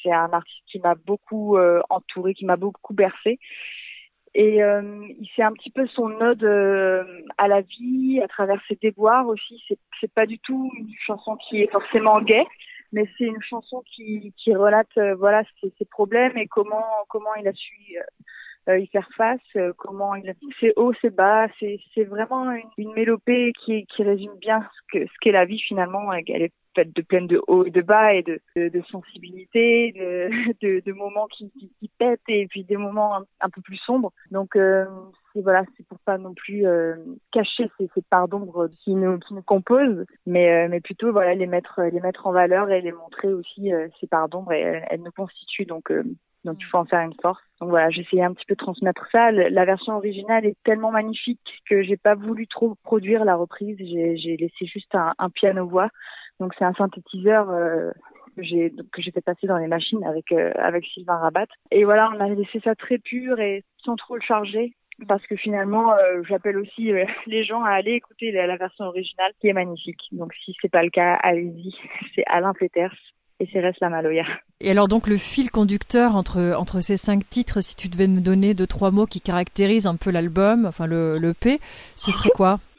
c'est 0.04 0.12
un 0.12 0.32
artiste 0.32 0.64
qui 0.68 0.80
m'a 0.80 0.96
beaucoup 0.96 1.58
entouré, 1.90 2.34
qui 2.34 2.46
m'a 2.46 2.58
beaucoup 2.58 2.94
bercé. 2.94 3.40
Et 4.34 4.60
c'est 5.36 5.44
un 5.44 5.54
petit 5.54 5.70
peu 5.70 5.86
son 5.88 6.10
ode 6.20 6.44
à 7.38 7.48
la 7.48 7.62
vie, 7.62 8.20
à 8.24 8.28
travers 8.28 8.62
ses 8.68 8.76
déboires 8.82 9.28
aussi. 9.28 9.64
C'est 10.02 10.14
pas 10.14 10.26
du 10.26 10.40
tout 10.40 10.72
une 10.76 10.90
chanson 11.06 11.38
qui 11.38 11.62
est 11.62 11.72
forcément 11.72 12.20
gaie, 12.22 12.46
mais 12.92 13.08
c'est 13.18 13.26
une 13.26 13.42
chanson 13.42 13.84
qui, 13.86 14.34
qui 14.38 14.56
relate 14.56 14.98
voilà 15.18 15.44
ses, 15.62 15.86
problèmes 15.86 16.38
et 16.38 16.48
comment 16.48 16.86
comment 17.08 17.34
il 17.36 17.48
a 17.48 17.54
su 17.54 17.98
y 18.78 18.88
faire 18.88 19.10
face, 19.18 19.40
comment 19.78 20.16
il 20.16 20.36
c'est 20.60 20.74
haut, 20.76 20.94
c'est 21.02 21.16
bas, 21.16 21.48
c'est 21.60 21.80
c'est 21.94 22.04
vraiment 22.04 22.52
une, 22.52 22.70
une 22.78 22.94
mélopée 22.94 23.54
qui 23.66 23.86
qui 23.88 24.04
résume 24.04 24.36
bien 24.40 24.62
ce 24.62 25.00
que 25.00 25.06
ce 25.06 25.14
qu'est 25.22 25.32
la 25.32 25.46
vie 25.46 25.60
finalement. 25.60 26.12
Elle 26.14 26.44
est 26.44 26.54
faite 26.76 26.96
de 26.96 27.02
plein 27.02 27.26
de 27.26 27.42
hauts 27.48 27.66
et 27.66 27.72
de 27.72 27.82
bas 27.82 28.14
et 28.14 28.24
de, 28.24 28.40
de, 28.56 28.82
sensibilité, 28.92 29.92
de, 30.62 30.82
de, 30.86 30.94
moments 30.94 31.28
qui, 31.28 31.52
qui, 31.52 31.90
pètent 31.98 32.22
et 32.28 32.48
puis 32.48 32.64
des 32.64 32.78
moments 32.78 33.16
un, 33.42 33.50
peu 33.50 33.62
plus 33.62 33.78
sombres. 33.78 34.12
Donc 34.32 34.56
euh, 34.56 34.86
c'est 35.34 35.42
voilà, 35.42 35.64
c'est 35.78 35.86
pour 35.88 36.00
pas 36.00 36.18
non 36.18 36.34
plus 36.34 36.66
euh, 36.66 36.96
cacher 37.32 37.70
ces, 37.78 37.90
ces 37.94 38.02
parts 38.02 38.28
d'ombre 38.28 38.68
qui 38.70 38.96
nous, 38.96 39.20
qui 39.20 39.34
nous 39.34 39.42
composent, 39.42 40.06
mais 40.26 40.66
euh, 40.66 40.68
mais 40.70 40.82
plutôt 40.82 41.12
voilà 41.12 41.34
les 41.34 41.48
mettre 41.48 41.82
les 41.82 42.00
mettre 42.00 42.28
en 42.28 42.32
valeur 42.32 42.70
et 42.70 42.82
les 42.82 42.92
montrer 42.92 43.34
aussi 43.34 43.74
euh, 43.74 43.88
ces 44.00 44.08
parts 44.08 44.30
d'ombre 44.30 44.54
et 44.54 44.84
elles, 44.90 45.02
nous 45.02 45.12
constituent 45.12 45.66
donc 45.66 45.92
donc 46.44 46.58
il 46.60 46.66
faut 46.66 46.78
en 46.78 46.86
faire 46.86 47.02
une 47.02 47.16
force. 47.22 47.42
Donc 47.60 47.70
voilà, 47.70 47.90
essayé 47.90 48.24
un 48.24 48.34
petit 48.34 48.46
peu 48.46 48.56
de 48.56 48.60
transmettre 48.60 49.06
ça. 49.12 49.32
La 49.32 49.66
version 49.66 49.98
originale 49.98 50.46
est 50.46 50.56
tellement 50.64 50.92
magnifique 50.92 51.42
que 51.70 51.84
j'ai 51.84 51.98
pas 51.98 52.16
voulu 52.16 52.48
trop 52.48 52.76
produire 52.84 53.26
la 53.26 53.36
reprise. 53.36 53.78
J'ai 53.78 54.38
laissé 54.38 54.66
juste 54.66 54.96
un, 54.96 55.14
un 55.18 55.30
piano 55.30 55.68
voix 55.68 55.90
donc 56.40 56.54
c'est 56.58 56.66
un 56.66 56.74
synthétiseur 56.74 57.50
euh, 57.50 57.92
que 58.36 58.44
j'ai 58.44 58.72
que 58.94 59.02
j'ai 59.02 59.12
fait 59.12 59.22
passer 59.22 59.48
dans 59.48 59.58
les 59.58 59.68
machines 59.68 60.04
avec 60.06 60.32
euh, 60.32 60.52
avec 60.56 60.86
Sylvain 60.86 61.18
Rabat. 61.18 61.48
Et 61.72 61.84
voilà, 61.84 62.10
on 62.16 62.20
a 62.20 62.30
laissé 62.30 62.60
ça 62.64 62.76
très 62.76 62.98
pur 62.98 63.40
et 63.40 63.64
sans 63.84 63.96
trop 63.96 64.16
le 64.16 64.22
charger 64.22 64.74
parce 65.08 65.26
que 65.28 65.36
finalement, 65.36 65.94
euh, 65.94 66.24
j'appelle 66.28 66.58
aussi 66.58 66.92
les 67.28 67.44
gens 67.44 67.64
à 67.64 67.72
aller 67.72 67.92
écouter 67.92 68.32
la, 68.32 68.58
version 68.58 68.86
originale 68.86 69.32
qui 69.40 69.48
est 69.48 69.54
magnifique. 69.54 70.02
Donc 70.12 70.34
si 70.46 70.56
c'est 70.62 70.72
pas 70.72 70.84
le 70.84 70.90
cas, 70.90 71.16
allez-y. 71.22 71.76
C'est 72.16 72.24
Alain 72.28 72.54
Peters 72.54 72.96
et 73.40 73.48
Cérès 73.48 73.76
Lamaloya. 73.82 74.26
Et 74.62 74.72
alors 74.72 74.88
donc 74.88 75.08
le 75.08 75.18
fil 75.18 75.52
conducteur 75.52 76.16
entre 76.16 76.54
entre 76.58 76.82
ces 76.82 76.98
cinq 76.98 77.30
titres, 77.30 77.62
si 77.62 77.76
tu 77.76 77.88
devais 77.88 78.08
me 78.08 78.22
donner 78.22 78.54
deux 78.54 78.68
trois 78.68 78.92
mots 78.92 79.06
qui 79.06 79.22
caractérisent 79.22 79.88
un 79.88 79.96
peu 79.96 80.12
l'album, 80.12 80.66
enfin 80.66 80.88
le 80.88 81.18
le 81.18 81.34
P, 81.34 81.60
ce 81.96 82.12
serait 82.12 82.30
quoi? 82.30 82.60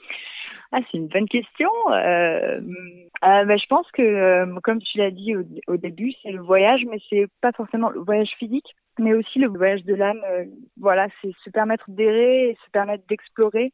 Ah, 0.73 0.79
c'est 0.91 0.99
une 0.99 1.09
bonne 1.09 1.29
question. 1.29 1.69
Euh, 1.91 2.61
euh, 2.61 3.45
bah, 3.45 3.57
je 3.57 3.67
pense 3.67 3.91
que, 3.91 4.03
euh, 4.03 4.47
comme 4.63 4.81
tu 4.81 4.99
l'as 4.99 5.11
dit 5.11 5.35
au, 5.35 5.43
au 5.67 5.77
début, 5.77 6.13
c'est 6.23 6.31
le 6.31 6.41
voyage, 6.41 6.83
mais 6.89 6.99
c'est 7.11 7.27
pas 7.41 7.51
forcément 7.51 7.91
le 7.91 7.99
voyage 7.99 8.31
physique, 8.39 8.77
mais 8.97 9.13
aussi 9.13 9.41
le 9.41 9.49
voyage 9.49 9.83
de 9.85 9.95
l'âme. 9.95 10.23
Voilà, 10.79 11.09
c'est 11.21 11.33
se 11.45 11.51
permettre 11.51 11.87
d'errer 11.89 12.57
se 12.65 12.71
permettre 12.71 13.03
d'explorer 13.09 13.73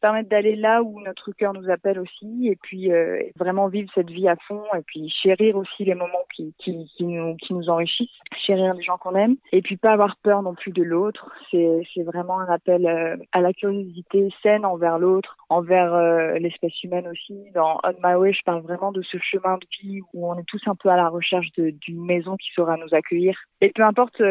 permettre 0.00 0.28
d'aller 0.28 0.56
là 0.56 0.82
où 0.82 1.00
notre 1.00 1.32
cœur 1.32 1.52
nous 1.52 1.70
appelle 1.70 1.98
aussi 2.00 2.48
et 2.48 2.56
puis 2.56 2.92
euh, 2.92 3.20
vraiment 3.36 3.68
vivre 3.68 3.90
cette 3.94 4.10
vie 4.10 4.28
à 4.28 4.36
fond 4.48 4.62
et 4.76 4.82
puis 4.86 5.12
chérir 5.22 5.56
aussi 5.56 5.84
les 5.84 5.94
moments 5.94 6.24
qui, 6.34 6.54
qui, 6.58 6.90
qui, 6.96 7.04
nous, 7.04 7.36
qui 7.36 7.54
nous 7.54 7.68
enrichissent, 7.68 8.08
chérir 8.46 8.74
les 8.74 8.82
gens 8.82 8.98
qu'on 8.98 9.14
aime 9.14 9.36
et 9.52 9.62
puis 9.62 9.76
pas 9.76 9.92
avoir 9.92 10.16
peur 10.22 10.42
non 10.42 10.54
plus 10.54 10.72
de 10.72 10.82
l'autre. 10.82 11.30
C'est, 11.50 11.82
c'est 11.94 12.02
vraiment 12.02 12.40
un 12.40 12.46
appel 12.46 12.86
euh, 12.86 13.16
à 13.32 13.40
la 13.40 13.52
curiosité 13.52 14.28
saine 14.42 14.64
envers 14.64 14.98
l'autre, 14.98 15.36
envers 15.48 15.94
euh, 15.94 16.38
l'espèce 16.38 16.82
humaine 16.82 17.08
aussi. 17.08 17.38
Dans 17.54 17.78
On 17.84 17.92
My 18.02 18.14
Way, 18.14 18.32
je 18.32 18.42
parle 18.44 18.62
vraiment 18.62 18.92
de 18.92 19.02
ce 19.02 19.18
chemin 19.18 19.58
de 19.58 19.66
vie 19.82 20.00
où 20.14 20.30
on 20.30 20.38
est 20.38 20.46
tous 20.46 20.62
un 20.66 20.74
peu 20.74 20.88
à 20.88 20.96
la 20.96 21.08
recherche 21.08 21.48
d'une 21.52 22.04
maison 22.04 22.36
qui 22.36 22.50
saura 22.54 22.76
nous 22.76 22.94
accueillir. 22.94 23.36
Et 23.60 23.70
peu 23.74 23.82
importe, 23.82 24.22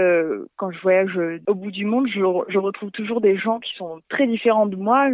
quand 0.56 0.72
je 0.72 0.82
voyage 0.82 1.20
au 1.48 1.54
bout 1.54 1.72
du 1.72 1.86
monde, 1.86 2.08
je, 2.08 2.22
je 2.48 2.58
retrouve 2.58 2.92
toujours 2.92 3.22
des 3.22 3.38
gens 3.38 3.60
qui 3.60 3.74
sont 3.76 4.00
très 4.10 4.28
différents 4.28 4.66
de 4.66 4.76
moi. 4.76 5.08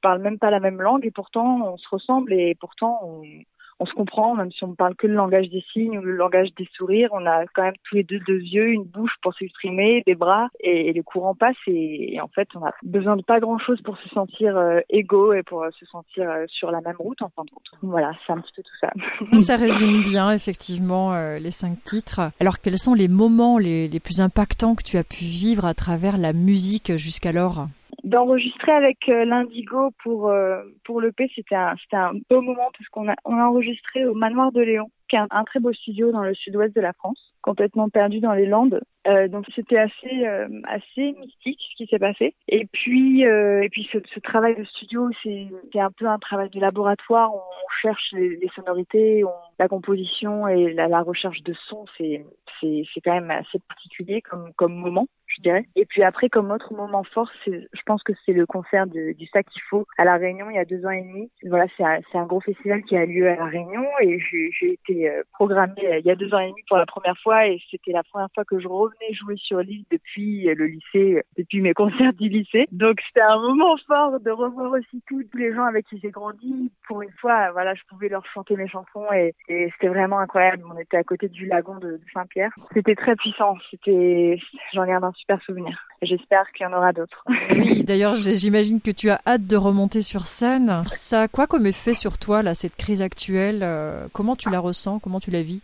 Parle 0.00 0.20
même 0.20 0.38
pas 0.38 0.50
la 0.50 0.60
même 0.60 0.80
langue 0.80 1.06
et 1.06 1.10
pourtant 1.10 1.72
on 1.72 1.76
se 1.76 1.88
ressemble 1.90 2.32
et 2.32 2.54
pourtant 2.54 3.00
on, 3.02 3.86
se 3.86 3.92
comprend, 3.92 4.34
même 4.34 4.50
si 4.52 4.64
on 4.64 4.68
ne 4.68 4.74
parle 4.74 4.94
que 4.96 5.06
le 5.06 5.14
langage 5.14 5.50
des 5.50 5.62
signes 5.72 5.98
ou 5.98 6.02
le 6.02 6.16
langage 6.16 6.48
des 6.56 6.66
sourires, 6.74 7.10
on 7.12 7.26
a 7.26 7.44
quand 7.54 7.62
même 7.62 7.74
tous 7.84 7.96
les 7.96 8.04
deux 8.04 8.18
deux 8.20 8.40
yeux, 8.40 8.68
une 8.68 8.84
bouche 8.84 9.12
pour 9.22 9.34
s'exprimer, 9.34 10.02
des 10.06 10.14
bras, 10.14 10.48
et, 10.60 10.94
le 10.94 11.02
courant 11.02 11.34
passe, 11.34 11.56
et, 11.66 12.18
en 12.22 12.28
fait, 12.28 12.48
on 12.54 12.64
a 12.64 12.72
besoin 12.82 13.16
de 13.16 13.22
pas 13.22 13.38
grand-chose 13.38 13.78
pour 13.82 13.98
se 13.98 14.08
sentir 14.08 14.56
euh, 14.56 14.80
égaux 14.88 15.34
et 15.34 15.42
pour 15.42 15.62
euh, 15.62 15.68
se 15.78 15.84
sentir 15.84 16.28
euh, 16.28 16.46
sur 16.48 16.70
la 16.70 16.80
même 16.80 16.96
route, 16.98 17.20
en 17.20 17.28
fin 17.28 17.44
de 17.44 17.50
compte. 17.50 17.68
Voilà, 17.82 18.12
c'est 18.26 18.32
un 18.32 18.40
petit 18.40 18.52
peu 18.56 18.62
tout 18.62 18.78
ça. 18.80 19.38
ça 19.38 19.56
résume 19.56 20.02
bien, 20.02 20.30
effectivement, 20.30 21.12
les 21.36 21.50
cinq 21.50 21.84
titres. 21.84 22.32
Alors, 22.40 22.58
quels 22.58 22.78
sont 22.78 22.94
les 22.94 23.08
moments 23.08 23.58
les 23.58 24.00
plus 24.00 24.22
impactants 24.22 24.74
que 24.74 24.84
tu 24.84 24.96
as 24.96 25.04
pu 25.04 25.24
vivre 25.24 25.66
à 25.66 25.74
travers 25.74 26.16
la 26.16 26.32
musique 26.32 26.96
jusqu'alors? 26.96 27.66
D'enregistrer 28.06 28.70
avec 28.70 29.08
euh, 29.08 29.24
l'Indigo 29.24 29.90
pour 30.02 30.30
euh, 30.30 30.62
pour 30.84 31.00
le 31.00 31.10
P, 31.10 31.28
c'était 31.34 31.56
un 31.56 31.74
c'était 31.82 31.96
un 31.96 32.12
beau 32.30 32.40
moment 32.40 32.70
parce 32.78 32.88
qu'on 32.90 33.08
a 33.10 33.16
on 33.24 33.36
a 33.36 33.44
enregistré 33.44 34.06
au 34.06 34.14
Manoir 34.14 34.52
de 34.52 34.60
Léon, 34.60 34.90
qui 35.08 35.16
est 35.16 35.20
un, 35.28 35.44
très 35.44 35.58
beau 35.58 35.72
studio 35.72 36.12
dans 36.12 36.22
le 36.22 36.32
sud-ouest 36.34 36.74
de 36.74 36.80
la 36.80 36.92
France, 36.92 37.34
complètement 37.46 37.88
perdu 37.88 38.20
dans 38.20 38.34
les 38.34 38.46
Landes. 38.46 38.82
Euh, 39.06 39.28
donc 39.28 39.46
c'était 39.54 39.78
assez 39.78 40.26
assez 40.64 41.12
mystique 41.12 41.60
ce 41.70 41.76
qui 41.76 41.86
s'est 41.86 41.98
passé. 41.98 42.34
Et 42.48 42.66
puis 42.66 43.22
et 43.22 43.68
puis 43.70 43.88
ce, 43.92 44.20
travail 44.20 44.56
de 44.56 44.64
studio, 44.64 45.08
c'est 45.22 45.80
un 45.80 45.90
peu 45.92 46.06
un 46.06 46.18
travail 46.18 46.50
de 46.50 46.60
laboratoire. 46.60 47.32
On, 47.32 47.40
cherche 47.82 48.12
les, 48.12 48.48
sonorités, 48.54 49.22
on, 49.22 49.30
la 49.58 49.68
composition 49.68 50.48
et 50.48 50.72
la, 50.72 51.02
recherche 51.02 51.42
de 51.42 51.54
son. 51.68 51.84
C'est 51.96 52.24
c'est 52.60 53.00
quand 53.04 53.12
même 53.12 53.30
assez 53.30 53.58
particulier 53.68 54.22
comme 54.22 54.52
comme 54.54 54.74
moment 54.74 55.06
je 55.36 55.42
dirais. 55.42 55.64
Et 55.76 55.84
puis 55.84 56.02
après, 56.02 56.28
comme 56.28 56.50
autre 56.50 56.72
moment 56.72 57.04
fort, 57.04 57.30
je 57.46 57.82
pense 57.84 58.02
que 58.02 58.12
c'est 58.24 58.32
le 58.32 58.46
concert 58.46 58.86
du 58.86 59.28
Sac 59.32 59.46
qu'il 59.48 59.62
faut 59.62 59.86
à 59.98 60.04
La 60.04 60.16
Réunion 60.16 60.50
il 60.50 60.56
y 60.56 60.58
a 60.58 60.64
deux 60.64 60.84
ans 60.86 60.90
et 60.90 61.02
demi. 61.02 61.30
Voilà, 61.44 61.66
c'est 61.76 61.84
un, 61.84 62.00
un, 62.14 62.26
gros 62.26 62.40
festival 62.40 62.82
qui 62.84 62.96
a 62.96 63.04
lieu 63.04 63.28
à 63.28 63.36
La 63.36 63.46
Réunion 63.46 63.84
et 64.00 64.18
j'ai 64.20 64.72
été 64.72 65.08
euh, 65.08 65.22
programmée 65.34 65.74
euh, 65.84 65.98
il 65.98 66.06
y 66.06 66.10
a 66.10 66.16
deux 66.16 66.32
ans 66.34 66.38
et 66.38 66.48
demi 66.48 66.62
pour 66.68 66.78
la 66.78 66.86
première 66.86 67.18
fois 67.18 67.35
et 67.44 67.60
c'était 67.70 67.92
la 67.92 68.02
première 68.02 68.28
fois 68.34 68.44
que 68.44 68.58
je 68.58 68.68
revenais 68.68 69.12
jouer 69.12 69.36
sur 69.36 69.60
l'île 69.60 69.84
depuis 69.90 70.44
le 70.44 70.66
lycée, 70.66 71.22
depuis 71.36 71.60
mes 71.60 71.74
concerts 71.74 72.12
du 72.14 72.28
lycée. 72.28 72.66
Donc 72.72 73.00
c'était 73.06 73.20
un 73.20 73.40
moment 73.40 73.76
fort 73.86 74.20
de 74.20 74.30
revoir 74.30 74.72
aussi 74.72 75.02
tous 75.06 75.22
les 75.34 75.54
gens 75.54 75.64
avec 75.64 75.86
qui 75.86 75.98
j'ai 76.02 76.10
grandi. 76.10 76.70
Pour 76.86 77.02
une 77.02 77.12
fois, 77.20 77.50
voilà, 77.52 77.74
je 77.74 77.82
pouvais 77.88 78.08
leur 78.08 78.24
chanter 78.32 78.56
mes 78.56 78.68
chansons 78.68 79.06
et, 79.12 79.34
c'était 79.48 79.88
vraiment 79.88 80.18
incroyable. 80.18 80.62
On 80.72 80.78
était 80.78 80.96
à 80.96 81.04
côté 81.04 81.28
du 81.28 81.46
lagon 81.46 81.76
de, 81.76 81.92
de 81.92 82.00
Saint-Pierre. 82.14 82.50
C'était 82.72 82.94
très 82.94 83.16
puissant. 83.16 83.56
C'était, 83.70 84.38
j'en 84.72 84.86
garde 84.86 85.04
un 85.04 85.12
super 85.12 85.40
souvenir. 85.42 85.78
J'espère 86.02 86.50
qu'il 86.52 86.64
y 86.64 86.66
en 86.68 86.72
aura 86.72 86.92
d'autres. 86.92 87.24
oui, 87.50 87.84
d'ailleurs, 87.84 88.14
j'imagine 88.14 88.80
que 88.80 88.90
tu 88.90 89.10
as 89.10 89.20
hâte 89.26 89.46
de 89.46 89.56
remonter 89.56 90.02
sur 90.02 90.26
scène. 90.26 90.82
Ça 90.90 91.22
a 91.22 91.28
quoi 91.28 91.46
comme 91.46 91.66
effet 91.66 91.94
sur 91.94 92.18
toi, 92.18 92.42
là, 92.42 92.54
cette 92.54 92.76
crise 92.76 93.02
actuelle? 93.02 93.60
Euh, 93.62 94.06
Comment 94.12 94.36
tu 94.36 94.50
la 94.50 94.60
ressens? 94.60 94.98
Comment 94.98 95.20
tu 95.20 95.30
la 95.30 95.42
vis? 95.42 95.62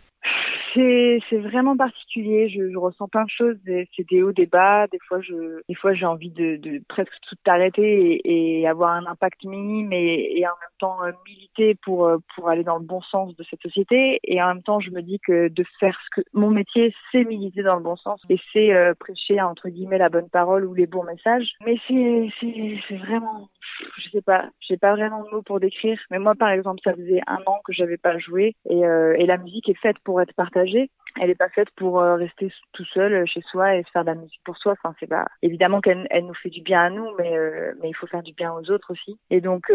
C'est 0.73 1.19
c'est 1.29 1.37
vraiment 1.37 1.75
particulier. 1.77 2.49
Je, 2.49 2.69
je, 2.71 2.77
ressens 2.77 3.07
plein 3.07 3.23
de 3.23 3.29
choses. 3.29 3.57
C'est 3.65 4.09
des 4.09 4.23
hauts, 4.23 4.31
des 4.31 4.45
bas. 4.45 4.87
Des 4.87 4.99
fois, 5.07 5.21
je 5.21 5.61
des 5.67 5.75
fois 5.75 5.93
j'ai 5.93 6.05
envie 6.05 6.31
de, 6.31 6.57
de, 6.57 6.81
presque 6.87 7.13
tout 7.27 7.35
arrêter 7.45 8.21
et, 8.23 8.61
et, 8.61 8.67
avoir 8.67 8.91
un 8.91 9.05
impact 9.05 9.43
minime 9.45 9.93
et, 9.93 10.39
et 10.39 10.47
en 10.47 10.51
même 10.51 10.77
temps 10.79 11.03
euh, 11.03 11.11
militer 11.25 11.75
pour 11.83 12.05
euh, 12.05 12.17
pour 12.35 12.49
aller 12.49 12.63
dans 12.63 12.77
le 12.77 12.85
bon 12.85 13.01
sens 13.01 13.35
de 13.35 13.43
cette 13.49 13.61
société. 13.61 14.19
Et 14.23 14.41
en 14.41 14.47
même 14.47 14.63
temps, 14.63 14.79
je 14.79 14.91
me 14.91 15.01
dis 15.01 15.19
que 15.19 15.47
de 15.47 15.65
faire 15.79 15.97
ce 16.05 16.21
que 16.21 16.27
mon 16.33 16.49
métier, 16.49 16.93
c'est 17.11 17.23
militer 17.23 17.63
dans 17.63 17.75
le 17.75 17.83
bon 17.83 17.95
sens 17.95 18.21
et 18.29 18.39
c'est 18.51 18.73
euh, 18.73 18.93
prêcher 18.93 19.41
entre 19.41 19.69
guillemets 19.69 19.97
la 19.97 20.09
bonne 20.09 20.29
parole 20.29 20.65
ou 20.65 20.73
les 20.73 20.87
bons 20.87 21.03
messages. 21.03 21.51
Mais 21.65 21.77
c'est 21.87 22.29
c'est 22.39 22.79
c'est 22.87 22.97
vraiment 22.97 23.49
je 23.97 24.09
sais 24.09 24.21
pas, 24.21 24.49
j'ai 24.59 24.77
pas 24.77 24.95
vraiment 24.95 25.23
de 25.23 25.29
mots 25.29 25.41
pour 25.41 25.59
décrire. 25.59 25.99
Mais 26.11 26.19
moi, 26.19 26.35
par 26.35 26.49
exemple, 26.49 26.81
ça 26.83 26.93
faisait 26.93 27.21
un 27.27 27.39
an 27.45 27.59
que 27.65 27.73
j'avais 27.73 27.97
pas 27.97 28.17
joué 28.17 28.55
et, 28.69 28.85
euh, 28.85 29.15
et 29.17 29.25
la 29.25 29.37
musique 29.37 29.69
est 29.69 29.79
faite 29.79 29.97
pour 30.03 30.21
être 30.21 30.33
partagée. 30.33 30.89
Elle 31.21 31.29
est 31.29 31.35
pas 31.35 31.49
faite 31.49 31.69
pour 31.75 31.99
euh, 31.99 32.15
rester 32.15 32.51
tout 32.73 32.85
seul 32.85 33.13
euh, 33.13 33.25
chez 33.25 33.41
soi 33.41 33.75
et 33.75 33.83
faire 33.93 34.03
de 34.03 34.09
la 34.09 34.15
musique 34.15 34.41
pour 34.43 34.57
soi. 34.57 34.73
Enfin, 34.73 34.95
c'est 34.99 35.07
pas 35.07 35.25
évidemment 35.41 35.81
qu'elle 35.81 36.07
elle 36.09 36.25
nous 36.25 36.33
fait 36.33 36.49
du 36.49 36.61
bien 36.61 36.81
à 36.81 36.89
nous, 36.89 37.07
mais 37.17 37.33
mais 37.81 37.89
il 37.89 37.93
faut 37.93 38.07
faire 38.07 38.23
du 38.23 38.33
bien 38.33 38.51
aux 38.53 38.71
autres 38.71 38.91
aussi. 38.91 39.19
Et 39.29 39.41
donc 39.41 39.71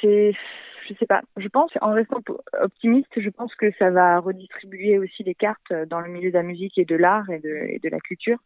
c'est 0.00 0.32
je 0.88 0.94
sais 0.94 1.06
pas. 1.06 1.20
Je 1.36 1.48
pense, 1.48 1.70
en 1.82 1.92
restant 1.92 2.22
optimiste, 2.60 3.12
je 3.16 3.28
pense 3.28 3.54
que 3.54 3.70
ça 3.78 3.90
va 3.90 4.18
redistribuer 4.18 4.98
aussi 4.98 5.22
les 5.22 5.34
cartes 5.34 5.72
dans 5.88 6.00
le 6.00 6.08
milieu 6.08 6.30
de 6.30 6.36
la 6.36 6.42
musique 6.42 6.78
et 6.78 6.86
de 6.86 6.96
l'art 6.96 7.28
et 7.28 7.40
de, 7.40 7.66
et 7.68 7.78
de 7.78 7.88
la 7.90 8.00
culture. 8.00 8.38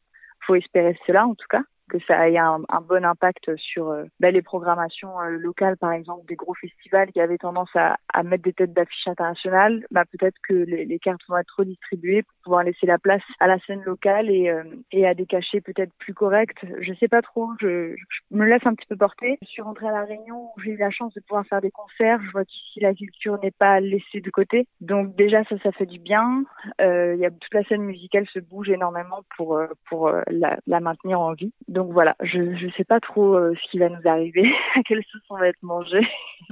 Faut 0.44 0.56
espérer 0.56 0.98
cela, 1.06 1.24
en 1.24 1.36
tout 1.36 1.46
cas 1.48 1.62
que 1.92 1.98
ça 2.06 2.28
ait 2.28 2.38
un, 2.38 2.60
bon 2.88 3.04
impact 3.04 3.54
sur 3.56 3.90
euh, 3.90 4.04
bah, 4.18 4.30
les 4.30 4.40
programmations 4.40 5.20
euh, 5.20 5.36
locales, 5.36 5.76
par 5.76 5.92
exemple, 5.92 6.26
des 6.26 6.36
gros 6.36 6.54
festivals 6.54 7.12
qui 7.12 7.20
avaient 7.20 7.36
tendance 7.36 7.68
à, 7.74 7.96
mettre 8.22 8.44
des 8.44 8.54
têtes 8.54 8.72
d'affiche 8.72 9.06
internationales. 9.06 9.84
Bah, 9.90 10.04
peut-être 10.10 10.36
que 10.48 10.54
les, 10.54 10.98
cartes 10.98 11.20
vont 11.28 11.36
être 11.36 11.54
redistribuées 11.58 12.22
pour 12.22 12.34
pouvoir 12.44 12.64
laisser 12.64 12.86
la 12.86 12.98
place 12.98 13.22
à 13.40 13.46
la 13.46 13.58
scène 13.66 13.82
locale 13.82 14.30
et, 14.30 14.48
euh, 14.48 14.62
à 15.06 15.14
des 15.14 15.26
cachets 15.26 15.60
peut-être 15.60 15.92
plus 15.98 16.14
corrects. 16.14 16.64
Je 16.80 16.94
sais 16.94 17.08
pas 17.08 17.20
trop. 17.20 17.50
Je, 17.60 17.94
me 18.30 18.46
laisse 18.46 18.64
un 18.64 18.74
petit 18.74 18.86
peu 18.86 18.96
porter. 18.96 19.38
Je 19.42 19.48
suis 19.48 19.62
rentrée 19.62 19.88
à 19.88 19.92
la 19.92 20.04
Réunion 20.04 20.50
où 20.56 20.60
j'ai 20.62 20.70
eu 20.70 20.76
la 20.76 20.90
chance 20.90 21.12
de 21.12 21.20
pouvoir 21.20 21.44
faire 21.46 21.60
des 21.60 21.70
concerts. 21.70 22.20
Je 22.24 22.30
vois 22.30 22.44
qu'ici 22.44 22.80
la 22.80 22.94
culture 22.94 23.38
n'est 23.42 23.50
pas 23.50 23.80
laissée 23.80 24.20
de 24.20 24.30
côté. 24.30 24.66
Donc 24.80 25.14
déjà 25.16 25.44
ça, 25.44 25.56
ça 25.62 25.72
fait 25.72 25.86
du 25.86 25.98
bien. 25.98 26.44
Il 26.78 27.18
y 27.18 27.26
a 27.26 27.30
toute 27.30 27.52
la 27.52 27.64
scène 27.64 27.82
musicale 27.82 28.26
se 28.32 28.38
bouge 28.38 28.70
énormément 28.70 29.22
pour 29.36 29.60
pour 29.88 30.10
la, 30.28 30.80
maintenir 30.80 31.20
en 31.20 31.34
vie. 31.34 31.52
Donc 31.82 31.92
voilà, 31.92 32.14
je 32.22 32.38
ne 32.38 32.70
sais 32.76 32.84
pas 32.84 33.00
trop 33.00 33.34
euh, 33.34 33.54
ce 33.60 33.70
qui 33.70 33.78
va 33.78 33.88
nous 33.88 34.08
arriver, 34.08 34.44
à 34.76 34.82
quelle 34.84 35.02
sauce 35.10 35.22
on 35.30 35.36
va 35.36 35.48
être 35.48 35.62
mangé. 35.62 35.98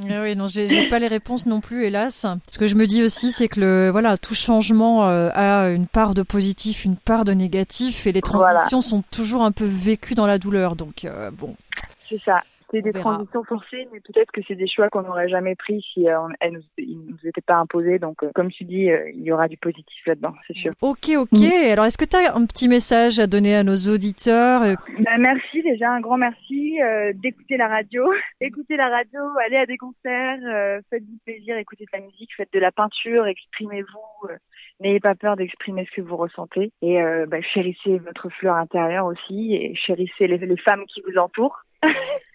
Ah 0.09 0.23
oui, 0.23 0.35
non, 0.35 0.49
j'ai 0.49 0.89
pas 0.89 0.99
les 0.99 1.07
réponses 1.07 1.47
non 1.47 1.61
plus, 1.61 1.85
hélas. 1.85 2.27
Ce 2.49 2.59
que 2.59 2.67
je 2.67 2.75
me 2.75 2.87
dis 2.87 3.05
aussi, 3.05 3.31
c'est 3.31 3.47
que 3.47 3.61
le 3.61 3.91
voilà, 3.91 4.19
tout 4.19 4.35
changement 4.35 5.09
euh, 5.09 5.31
a 5.35 5.71
une 5.71 5.87
part 5.87 6.15
de 6.15 6.23
positif, 6.23 6.85
une 6.85 6.97
part 6.97 7.25
de 7.25 7.33
négatif, 7.33 8.09
et 8.09 8.13
les 8.13 8.23
transitions 8.23 8.81
sont 8.81 9.03
toujours 9.03 9.43
un 9.43 9.53
peu 9.53 9.65
vécues 9.65 10.15
dans 10.15 10.27
la 10.27 10.39
douleur. 10.39 10.75
Donc 10.75 11.05
euh, 11.05 11.31
bon. 11.31 11.55
C'est 12.09 12.21
ça 12.23 12.41
c'est 12.71 12.83
des 12.83 12.93
transitions 12.93 13.43
forcées, 13.45 13.89
mais 13.93 14.01
peut-être 14.01 14.31
que 14.33 14.41
c'est 14.47 14.55
des 14.55 14.69
choix 14.69 14.89
qu'on 14.89 15.03
n'aurait 15.03 15.29
jamais 15.29 15.55
pris 15.55 15.85
si 15.93 16.09
euh, 16.09 16.19
elles 16.41 16.53
nous, 16.53 16.63
nous 16.79 17.17
étaient 17.25 17.41
pas 17.41 17.57
imposés. 17.57 17.99
Donc, 17.99 18.23
euh, 18.23 18.31
comme 18.35 18.51
tu 18.51 18.65
dis, 18.65 18.91
euh, 18.91 19.11
il 19.13 19.23
y 19.23 19.33
aura 19.33 19.49
du 19.49 19.57
positif 19.57 20.07
là-dedans, 20.07 20.35
c'est 20.47 20.57
sûr. 20.57 20.73
Ok, 20.81 21.11
ok. 21.17 21.33
Mm. 21.33 21.73
Alors, 21.73 21.85
est-ce 21.87 21.99
que 21.99 22.05
tu 22.05 22.17
as 22.17 22.35
un 22.35 22.47
petit 22.47 22.69
message 22.69 23.19
à 23.19 23.27
donner 23.27 23.57
à 23.57 23.65
nos 23.65 23.77
auditeurs 23.93 24.61
ben, 24.61 25.19
Merci 25.19 25.63
déjà, 25.63 25.91
un 25.91 26.01
grand 26.01 26.17
merci 26.17 26.79
d'écouter 27.15 27.57
la 27.57 27.69
radio. 27.69 28.05
écoutez 28.41 28.77
la 28.77 28.89
radio, 28.89 29.21
allez 29.45 29.57
à 29.57 29.67
des 29.67 29.77
concerts, 29.77 30.83
faites-vous 30.91 31.19
plaisir, 31.25 31.57
écoutez 31.57 31.85
de 31.85 31.99
la 31.99 32.05
musique, 32.05 32.31
faites 32.37 32.53
de 32.53 32.59
la 32.59 32.71
peinture, 32.71 33.27
exprimez-vous. 33.27 34.29
N'ayez 34.81 35.01
pas 35.01 35.15
peur 35.15 35.37
d'exprimer 35.37 35.87
ce 35.91 35.97
que 35.97 36.07
vous 36.07 36.17
ressentez 36.17 36.73
et 36.83 36.99
ben, 37.27 37.43
chérissez 37.43 37.99
votre 37.99 38.29
fleur 38.31 38.55
intérieure 38.55 39.07
aussi 39.07 39.55
et 39.55 39.75
chérissez 39.75 40.27
les 40.27 40.57
femmes 40.57 40.85
qui 40.87 41.03
vous 41.07 41.19
entourent. 41.19 41.61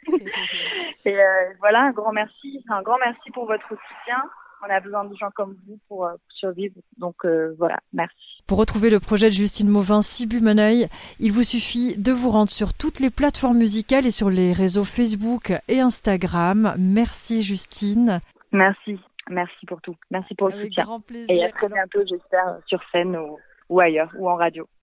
et 1.06 1.20
euh, 1.20 1.54
voilà, 1.60 1.84
un 1.84 1.92
grand 1.92 2.12
merci, 2.12 2.64
un 2.70 2.82
grand 2.82 2.98
merci 3.00 3.32
pour 3.32 3.46
votre 3.46 3.68
soutien. 3.68 4.24
On 4.66 4.70
a 4.70 4.80
besoin 4.80 5.06
de 5.06 5.16
gens 5.16 5.30
comme 5.36 5.58
vous 5.68 5.80
pour, 5.88 6.06
euh, 6.06 6.14
survivre. 6.30 6.76
Donc 6.98 7.26
euh, 7.26 7.56
voilà, 7.58 7.78
merci. 7.94 8.16
Pour 8.48 8.58
retrouver 8.58 8.90
le 8.90 9.00
projet 9.00 9.28
de 9.28 9.34
Justine 9.34 9.70
Mauvin, 9.70 10.02
Sibu 10.02 10.40
Manaï, 10.40 10.88
il 11.20 11.32
vous 11.32 11.44
suffit 11.44 11.98
de 11.98 12.12
vous 12.12 12.30
rendre 12.30 12.50
sur 12.50 12.74
toutes 12.74 13.00
les 13.00 13.10
plateformes 13.10 13.58
musicales 13.58 14.06
et 14.06 14.12
sur 14.12 14.30
les 14.30 14.54
réseaux 14.54 14.84
Facebook 14.84 15.54
et 15.68 15.80
Instagram. 15.80 16.76
Merci 16.78 17.44
Justine. 17.44 18.22
Merci, 18.52 19.00
merci 19.30 19.66
pour 19.66 19.82
tout. 19.82 19.96
Merci 20.10 20.36
pour 20.36 20.50
le 20.50 20.64
soutien. 20.64 20.86
Et 21.30 21.44
à 21.44 21.52
très 21.52 21.68
bientôt, 21.68 22.00
j'espère, 22.08 22.58
sur 22.68 22.80
scène 22.92 23.18
ou, 23.18 23.38
ou 23.70 23.80
ailleurs, 23.80 24.12
ou 24.18 24.30
en 24.30 24.36
radio. 24.36 24.68